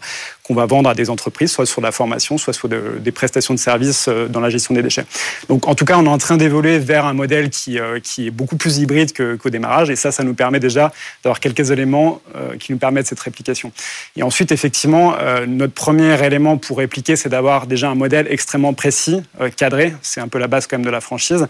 [0.50, 3.60] qu'on va vendre à des entreprises, soit sur la formation, soit sur des prestations de
[3.60, 5.06] services dans la gestion des déchets.
[5.48, 8.32] Donc, en tout cas, on est en train d'évoluer vers un modèle qui, qui est
[8.32, 10.92] beaucoup plus hybride qu'au démarrage, et ça, ça nous permet déjà
[11.24, 12.20] d'avoir quelques éléments
[12.60, 13.72] qui nous permettent cette réplication.
[14.16, 15.14] Et ensuite, effectivement,
[15.48, 19.22] notre premier élément pour répliquer, c'est d'avoir déjà un modèle extrêmement précis,
[19.56, 19.94] cadré.
[20.02, 21.46] C'est un peu la base quand même de la franchise.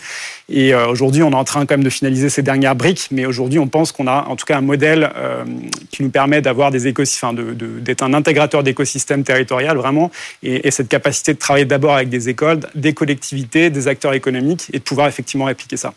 [0.50, 3.60] Et aujourd'hui, on est en train quand même de finaliser ces dernières briques, mais aujourd'hui,
[3.60, 5.46] on pense qu'on a en tout cas un modèle euh,
[5.92, 8.89] qui nous permet d'avoir des écosystèmes, d'être un intégrateur d'écosystèmes
[9.24, 10.12] territorial vraiment,
[10.44, 14.80] et, cette capacité de travailler d'abord avec des écoles, des collectivités, des acteurs économiques, et
[14.80, 15.94] de pouvoir effectivement répliquer ça.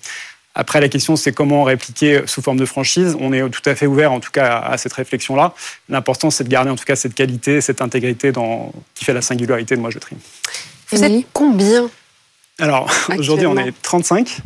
[0.55, 3.17] Après, la question, c'est comment répliquer sous forme de franchise.
[3.19, 5.55] On est tout à fait ouvert, en tout cas, à cette réflexion-là.
[5.89, 8.73] L'important, c'est de garder, en tout cas, cette qualité, cette intégrité dans...
[8.95, 10.17] qui fait la singularité de Moi Je Trie.
[10.91, 11.89] Vous êtes combien
[12.59, 14.41] Alors, aujourd'hui, on est 35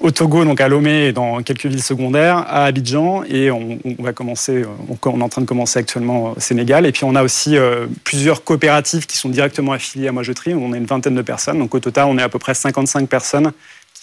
[0.00, 4.12] au Togo, donc à Lomé et dans quelques villes secondaires, à Abidjan, et on, va
[4.12, 6.84] commencer, on, est en train de commencer actuellement au Sénégal.
[6.84, 10.32] Et puis on a aussi euh, plusieurs coopératives qui sont directement affiliées à Moi Je
[10.32, 10.54] Trie.
[10.54, 13.08] On a une vingtaine de personnes, donc au total on est à peu près 55
[13.08, 13.52] personnes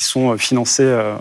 [0.02, 1.14] qui sont euh, financés euh,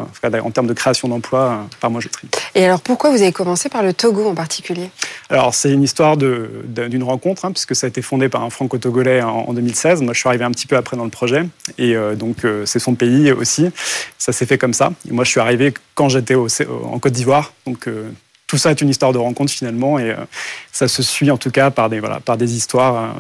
[0.43, 2.29] en termes de création d'emplois euh, par Moi Je Trie.
[2.55, 4.91] Et alors pourquoi vous avez commencé par le Togo en particulier?
[5.29, 9.21] Alors c'est une histoire d'une rencontre, hein, puisque ça a été fondé par un franco-togolais
[9.21, 10.01] en, 2016.
[10.01, 11.47] Moi je suis arrivé un petit peu après dans le projet,
[11.79, 13.71] et donc c'est son pays aussi.
[14.19, 14.93] Ça s'est fait comme ça.
[15.09, 17.89] Et moi je suis arrivé quand j'étais en Côte d'Ivoire, donc
[18.47, 20.17] tout ça est une histoire de rencontre finalement, et
[20.73, 23.15] ça se suit en tout cas par des, voilà, par des histoires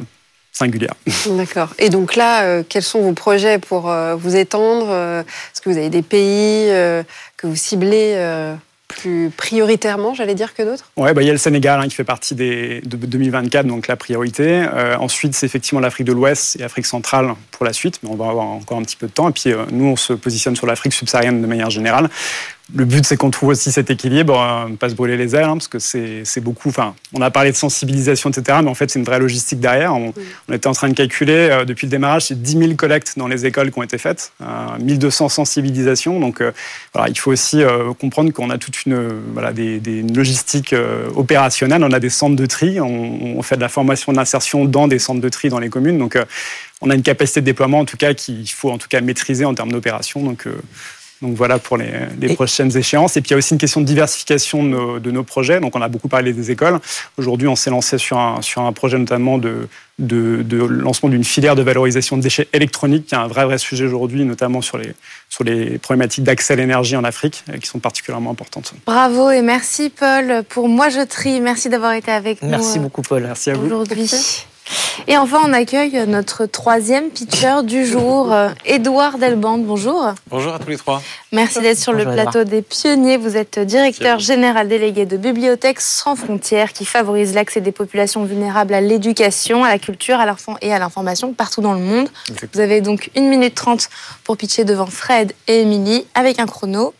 [0.53, 0.95] singulière.
[1.27, 1.75] D'accord.
[1.79, 5.71] Et donc là, euh, quels sont vos projets pour euh, vous étendre euh, Est-ce que
[5.71, 6.69] vous avez des pays
[7.37, 8.17] que vous ciblez
[8.89, 10.91] plus prioritairement, j'allais dire, que d'autres?
[10.97, 13.87] Oui, bah, il y a le Sénégal hein, qui fait partie des, de 2024, donc
[13.87, 14.67] la priorité.
[14.99, 18.29] ensuite, c'est effectivement l'Afrique de l'Ouest et l'Afrique centrale pour la suite, mais on va
[18.29, 19.29] avoir encore un petit peu de temps.
[19.29, 22.11] Et puis, nous, on se positionne sur l'Afrique subsaharienne de manière générale
[22.75, 25.45] le but, c'est qu'on trouve aussi cet équilibre, euh, ne pas se brûler les ailes,
[25.45, 26.69] hein, parce que c'est beaucoup.
[26.69, 29.95] Enfin, on a parlé de sensibilisation, etc., mais en fait, c'est une vraie logistique derrière.
[29.95, 30.13] On,
[30.53, 33.47] était en train de calculer euh, depuis le démarrage, c'est 10 000 collectes dans les
[33.47, 34.33] écoles qui ont été faites,
[34.81, 36.21] 1200 euh, sensibilisations.
[36.21, 36.43] Donc,
[36.93, 37.63] voilà, il faut aussi
[37.99, 40.75] comprendre qu'on a toute une voilà des, des logistiques
[41.15, 41.85] opérationnelles.
[41.85, 44.99] On a des centres de tri, on, on fait de la formation d'insertion dans des
[44.99, 45.99] centres de tri dans les communes.
[45.99, 46.19] Donc,
[46.81, 49.45] on a une capacité de déploiement, en tout cas, qu'il faut en tout cas maîtriser
[49.45, 50.23] en termes d'opération.
[50.23, 50.47] Donc
[51.23, 53.17] donc voilà pour les, prochaines échéances.
[53.17, 55.61] Et puis il y a aussi une question de diversification de nos, projets.
[55.61, 56.79] Donc on a beaucoup parlé des écoles.
[57.19, 59.69] Aujourd'hui, on s'est lancé sur un, sur un projet notamment de,
[59.99, 63.85] de, lancement d'une filière de valorisation de déchets électroniques, qui est un vrai, vrai sujet
[63.85, 64.95] aujourd'hui, notamment sur les,
[65.29, 68.73] sur les problématiques d'accès à l'énergie en Afrique, euh, qui sont particulièrement importantes.
[68.87, 71.41] Bravo et merci Paul pour Moi Je Trie.
[71.41, 72.49] Merci d'avoir été avec nous.
[72.49, 73.23] Merci beaucoup Paul.
[73.23, 73.67] Merci à vous.
[73.67, 74.11] Aujourd'hui.
[75.09, 79.59] Et enfin, on accueille notre troisième pitcher du jour, Édouard Delband.
[79.59, 80.13] Bonjour.
[80.29, 81.03] Bonjour à tous les trois.
[81.33, 83.17] Merci d'être sur le plateau des pionniers.
[83.17, 88.75] Vous êtes directeur général délégué de Bibliothèques sans frontières qui favorise l'accès des populations vulnérables
[88.75, 90.19] à l'éducation, à la culture
[90.61, 92.09] et à l'information partout dans le monde.
[92.53, 93.89] Vous avez donc une minute trente
[94.25, 96.95] pour pitcher devant Fred et Émilie avec un chrono.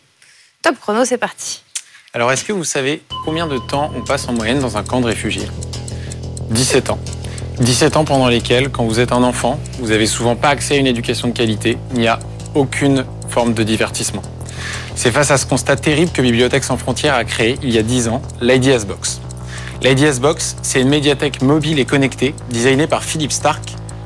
[0.61, 1.63] Top chrono, c'est parti.
[2.13, 4.99] Alors, est-ce que vous savez combien de temps on passe en moyenne dans un camp
[4.99, 5.47] de réfugiés?
[6.49, 6.99] 17 ans.
[7.59, 10.77] 17 ans pendant lesquels, quand vous êtes un enfant, vous n'avez souvent pas accès à
[10.77, 12.19] une éducation de qualité, ni à
[12.55, 14.21] aucune forme de divertissement.
[14.95, 17.83] C'est face à ce constat terrible que Bibliothèques sans frontières a créé, il y a
[17.83, 19.21] 10 ans, l'IDS Box.
[19.83, 23.63] L'IDS Box, c'est une médiathèque mobile et connectée, designée par Philippe Stark,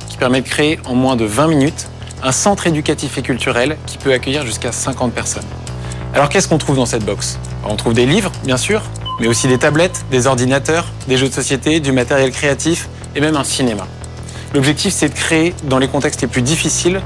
[0.10, 1.88] qui permet de créer en moins de 20 minutes
[2.24, 5.44] un centre éducatif et culturel qui peut accueillir jusqu'à 50 personnes.
[6.16, 7.38] Alors qu'est-ce qu'on trouve dans cette box?
[7.66, 8.82] On trouve des livres, bien sûr,
[9.20, 12.88] mais aussi des tablettes, des ordinateurs, des jeux de société, du matériel créatif,
[13.18, 13.86] et même un cinéma.
[14.54, 17.02] L'objectif, c'est de créer, dans les contextes les plus difficiles,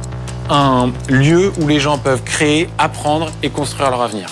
[0.52, 4.28] un lieu où les gens peuvent créer, apprendre et construire leur avenir.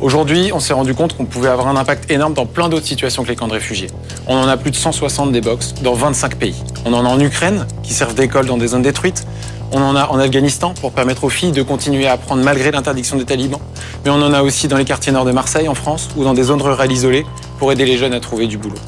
[0.00, 3.22] Aujourd'hui, on s'est rendu compte qu'on pouvait avoir un impact énorme dans plein d'autres situations
[3.22, 3.88] que les camps de réfugiés.
[4.26, 6.62] On en a plus de 160 des box dans 25 pays.
[6.84, 9.26] On en a en Ukraine, qui servent d'école dans des zones détruites.
[9.72, 13.16] On en a en Afghanistan pour permettre aux filles de continuer à apprendre malgré l'interdiction
[13.16, 13.60] des talibans.
[14.04, 16.34] Mais on en a aussi dans les quartiers nord de Marseille, en France, ou dans
[16.34, 17.26] des zones rurales isolées
[17.58, 18.78] pour aider les jeunes à trouver du boulot.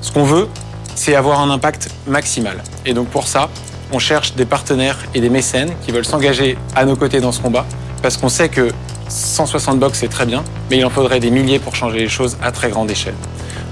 [0.00, 0.48] Ce qu'on veut,
[0.94, 2.62] c'est avoir un impact maximal.
[2.84, 3.48] Et donc pour ça,
[3.92, 7.40] on cherche des partenaires et des mécènes qui veulent s'engager à nos côtés dans ce
[7.40, 7.66] combat,
[8.02, 8.70] parce qu'on sait que
[9.08, 12.36] 160 box c'est très bien, mais il en faudrait des milliers pour changer les choses
[12.42, 13.14] à très grande échelle.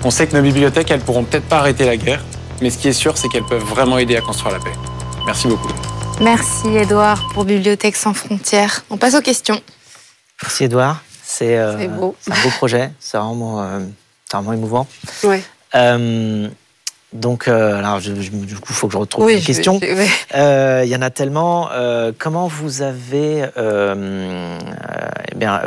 [0.05, 2.24] On sait que nos bibliothèques, elles pourront peut-être pas arrêter la guerre,
[2.62, 4.72] mais ce qui est sûr, c'est qu'elles peuvent vraiment aider à construire la paix.
[5.26, 5.68] Merci beaucoup.
[6.21, 8.85] Merci Edouard pour Bibliothèque sans frontières.
[8.91, 9.59] On passe aux questions.
[10.43, 11.03] Merci Edouard.
[11.23, 12.14] C'est euh, un beau
[12.57, 13.79] projet, c'est vraiment, euh,
[14.31, 14.87] vraiment émouvant.
[15.25, 15.43] Ouais.
[15.75, 16.49] Euh,
[17.14, 19.81] Donc, alors, du coup, il faut que je retrouve les questions.
[19.83, 21.71] Il y en a tellement.
[22.18, 25.61] comment vous avez eh bien,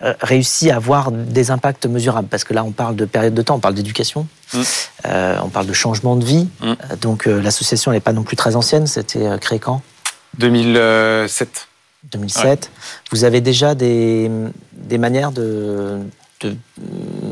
[0.00, 3.56] réussi à avoir des impacts mesurables Parce que là, on parle de période de temps,
[3.56, 4.60] on parle d'éducation, mm.
[5.42, 6.48] on parle de changement de vie.
[6.60, 6.74] Mm.
[7.00, 8.86] Donc, l'association n'est pas non plus très ancienne.
[8.86, 9.82] C'était créé quand?
[10.38, 11.68] 2007.
[12.12, 12.70] 2007.
[13.10, 14.30] Vous avez déjà des,
[14.72, 15.98] des manières de,
[16.40, 16.56] de,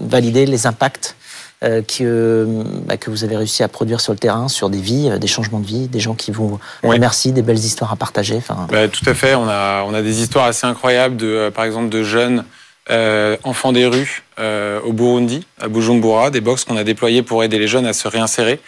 [0.09, 1.17] valider les impacts
[1.63, 2.47] euh, que,
[2.85, 5.27] bah, que vous avez réussi à produire sur le terrain, sur des vies, euh, des
[5.27, 8.43] changements de vie, des gens qui vous remercient, des belles histoires à partager.
[8.69, 9.35] Bah, tout à fait.
[9.35, 12.45] On a, on a des histoires assez incroyables, de, euh, par exemple, de jeunes
[12.89, 17.69] enfants des rues au Burundi, à Bujumbura, des box qu'on a déployés pour aider les
[17.69, 18.61] jeunes à se réinsérer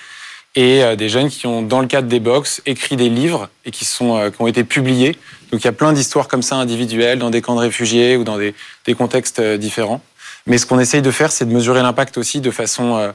[0.59, 3.71] et euh, des jeunes qui ont, dans le cadre des box, écrit des livres et
[3.71, 5.17] qui, sont, euh, qui ont été publiés.
[5.53, 8.25] Donc il y a plein d'histoires comme ça individuelles dans des camps de réfugiés ou
[8.25, 8.55] dans des,
[8.85, 10.01] des contextes euh, différents.
[10.47, 13.13] Mais ce qu'on essaye de faire, c'est de mesurer l'impact aussi de façon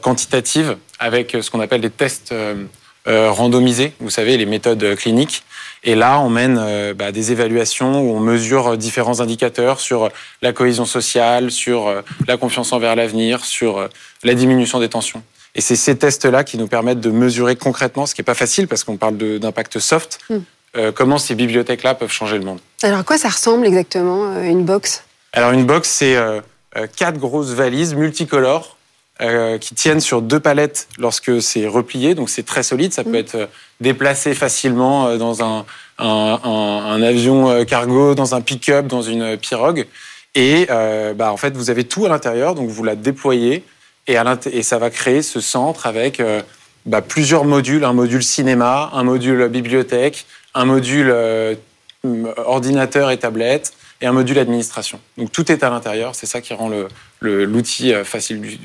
[0.00, 2.34] quantitative avec ce qu'on appelle des tests
[3.06, 5.42] randomisés, vous savez, les méthodes cliniques.
[5.82, 10.10] Et là, on mène bah, des évaluations où on mesure différents indicateurs sur
[10.42, 13.88] la cohésion sociale, sur la confiance envers l'avenir, sur
[14.22, 15.22] la diminution des tensions.
[15.54, 18.68] Et c'est ces tests-là qui nous permettent de mesurer concrètement, ce qui n'est pas facile
[18.68, 20.38] parce qu'on parle d'impact soft, hmm.
[20.76, 22.60] euh, comment ces bibliothèques-là peuvent changer le monde.
[22.82, 25.04] Alors à quoi ça ressemble exactement, euh, une box?
[25.32, 26.40] Alors une box, c'est euh,
[26.96, 28.76] quatre grosses valises multicolores
[29.60, 33.14] qui tiennent sur deux palettes lorsque c'est replié, donc c'est très solide, ça peut hmm.
[33.16, 33.48] être
[33.80, 35.66] déplacé facilement dans un,
[35.98, 39.86] un avion cargo, dans un pick-up, dans une pirogue.
[40.34, 40.66] Et
[41.16, 43.62] bah, en fait, vous avez tout à l'intérieur, donc vous la déployez,
[44.06, 46.42] et, ça va créer ce centre avec euh,
[46.86, 51.54] bah, plusieurs modules, un module cinéma, un module bibliothèque, un module euh,
[52.36, 55.00] ordinateur et tablette et un module administration.
[55.16, 56.70] Donc tout est à l'intérieur, c'est ça qui rend
[57.20, 58.58] l'outil euh, facile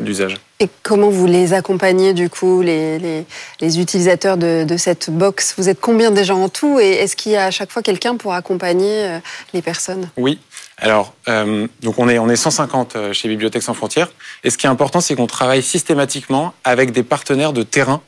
[0.00, 0.36] d'usage.
[0.60, 3.24] Et comment vous les accompagnez du coup, les,
[3.60, 5.54] utilisateurs de, de, cette box?
[5.58, 6.78] Vous êtes combien déjà en tout?
[6.80, 9.18] Et est-ce qu'il y a à chaque fois quelqu'un pour accompagner
[9.52, 10.10] les personnes?
[10.16, 10.38] Oui,
[10.80, 14.08] alors, euh, donc on est, on est 150 euh, chez Bibliothèques sans frontières.
[14.44, 18.00] Et ce qui est important, c'est qu'on travaille systématiquement avec des partenaires de terrain.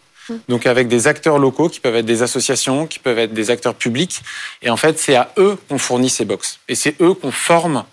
[0.49, 3.75] Donc avec des acteurs locaux qui peuvent être des associations, qui peuvent être des acteurs
[3.75, 4.21] publics.
[4.63, 6.59] Et en fait, c'est à eux qu'on fournit ces box.
[6.69, 7.85] Et c'est eux qu'on forme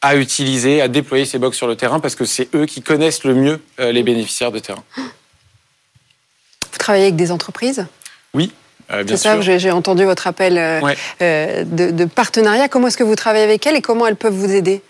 [0.00, 3.24] à utiliser, à déployer ces box sur le terrain, parce que c'est eux qui connaissent
[3.24, 4.84] le mieux euh, les bénéficiaires de terrain.
[4.96, 7.86] Vous travaillez avec des entreprises?
[8.34, 8.52] Oui,
[8.92, 10.80] euh, c'est ça, j'ai entendu votre appel euh,
[11.22, 12.68] euh, de, partenariat.
[12.68, 14.82] Comment est-ce que vous travaillez avec elles et comment elles peuvent vous aider?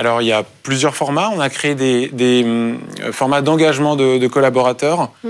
[0.00, 1.30] Alors, il y a plusieurs formats.
[1.30, 2.46] On a créé des,
[3.12, 5.28] formats d'engagement de, collaborateurs mmh.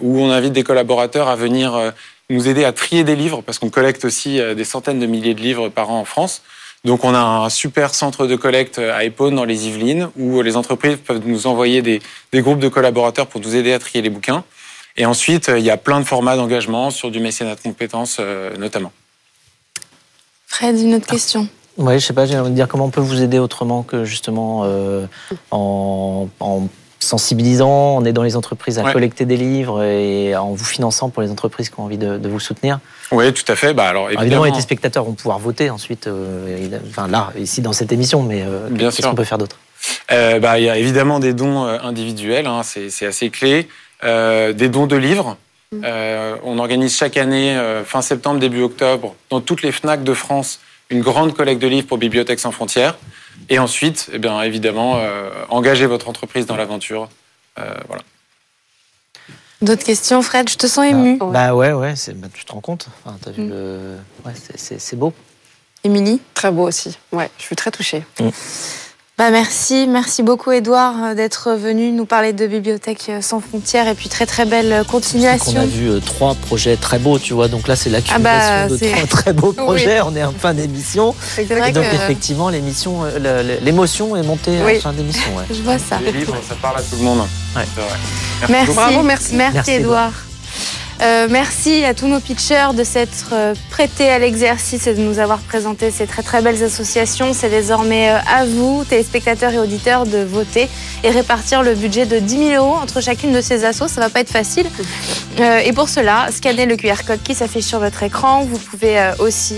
[0.00, 1.92] où on invite des collaborateurs à venir
[2.30, 5.42] nous aider à trier des livres parce qu'on collecte aussi des centaines de milliers de
[5.42, 6.40] livres par an en France.
[6.86, 10.56] Donc, on a un super centre de collecte à Épône dans les Yvelines où les
[10.56, 12.00] entreprises peuvent nous envoyer des
[12.36, 14.42] groupes de collaborateurs pour nous aider à trier les bouquins.
[14.96, 18.56] Et ensuite, il y a plein de formats d'engagement sur du mécénat de compétences euh,
[18.56, 18.92] notamment.
[20.46, 21.46] Fred, une autre question
[21.76, 24.04] Oui, je sais pas, j'ai envie de dire comment on peut vous aider autrement que
[24.04, 25.06] justement euh,
[25.50, 26.28] en,
[26.98, 31.30] sensibilisant, en aidant les entreprises à collecter des livres et en vous finançant pour les
[31.30, 32.80] entreprises qui ont envie de, vous soutenir.
[33.12, 33.72] Oui, tout à fait.
[33.72, 37.92] Bah, alors, évidemment, les spectateurs vont pouvoir voter ensuite, euh, enfin là, ici dans cette
[37.92, 38.44] émission, mais
[38.78, 39.56] qu'est-ce qu'on peut faire d'autre?
[40.08, 43.68] Bah, Il y a évidemment des dons individuels, hein, c'est assez clé.
[44.02, 45.36] Euh, des dons de livres.
[45.72, 45.82] Mm.
[45.84, 50.14] Euh, on organise chaque année, euh, fin septembre, début octobre, dans toutes les FNAC de
[50.14, 50.60] France,
[50.90, 52.98] une grande collecte de livres pour Bibliothèques sans frontières.
[53.48, 55.00] Et ensuite, eh bien, évidemment,
[55.48, 57.08] engagez votre entreprise dans l'aventure.
[57.56, 58.02] voilà.
[59.62, 60.48] D'autres questions, Fred?
[60.48, 61.18] Je te sens ému.
[61.18, 62.88] Bah ouais, ouais, bah, tu te rends compte.
[63.04, 63.98] Enfin, as vu mm.
[64.24, 65.12] ouais, c'est beau.
[65.84, 66.20] Émilie?
[66.34, 66.98] Très beau aussi.
[67.12, 68.04] Ouais, je suis très touchée.
[68.20, 68.28] Mm.
[69.20, 73.94] Bah merci, merci beaucoup Edouard euh, d'être venu nous parler de Bibliothèque sans frontières et
[73.94, 75.52] puis très très belle continuation.
[75.58, 78.66] On a vu euh, trois projets très beaux, tu vois, donc là c'est l'accumulation ah
[78.66, 81.14] bah, de trois très beaux projets, on est en fin d'émission.
[81.36, 85.36] Et donc effectivement l'émission, euh, l'émotion est montée en fin d'émission.
[85.36, 85.44] Ouais.
[85.50, 85.98] Je vois ça.
[86.02, 87.20] Les livres, ça parle à tout le monde.
[88.48, 88.72] Merci,
[89.04, 90.29] merci, merci Edouard.
[91.02, 95.18] Euh, merci à tous nos pitchers de s'être euh, prêtés à l'exercice et de nous
[95.18, 97.32] avoir présenté ces très très belles associations.
[97.32, 100.68] C'est désormais euh, à vous, téléspectateurs et auditeurs, de voter
[101.02, 103.88] et répartir le budget de 10 000 euros entre chacune de ces assos.
[103.88, 104.66] Ça va pas être facile.
[105.64, 108.42] et pour cela, scannez le QR code qui s'affiche sur votre écran.
[108.44, 109.54] Vous pouvez aussi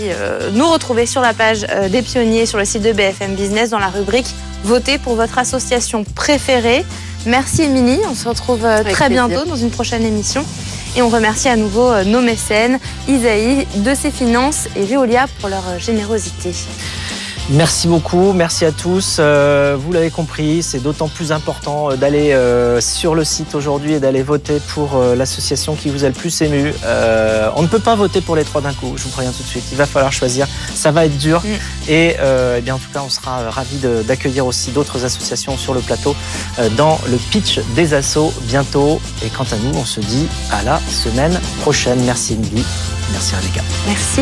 [0.53, 3.87] nous retrouver sur la page des pionniers sur le site de BFM Business dans la
[3.87, 4.27] rubrique
[4.63, 6.85] Votez pour votre association préférée.
[7.25, 10.45] Merci Émilie, on se retrouve très bientôt dans une prochaine émission.
[10.95, 15.49] Et on remercie à nouveau euh, nos mécènes, Isaïe de ses finances et Veolia pour
[15.49, 16.51] leur euh, générosité.
[17.49, 19.17] Merci beaucoup, merci à tous.
[19.19, 23.93] Euh, vous l'avez compris, c'est d'autant plus important euh, d'aller euh, sur le site aujourd'hui
[23.93, 26.73] et d'aller voter pour l'association qui vous a le plus ému.
[27.55, 29.47] on ne peut pas voter pour les trois d'un coup, je vous préviens tout de
[29.47, 29.65] suite.
[29.71, 31.41] Il va falloir choisir, ça va être dur.
[31.43, 31.91] Mm.
[31.91, 32.15] Et
[32.57, 36.15] eh bien, en tout cas, on sera ravis d'accueillir aussi d'autres associations sur le plateau
[36.77, 39.01] dans le pitch des assos bientôt.
[39.23, 42.01] Et quant à nous, on se dit à la semaine prochaine.
[42.05, 42.63] Merci Emily,
[43.11, 43.61] merci Rebecca.
[43.87, 44.21] Merci.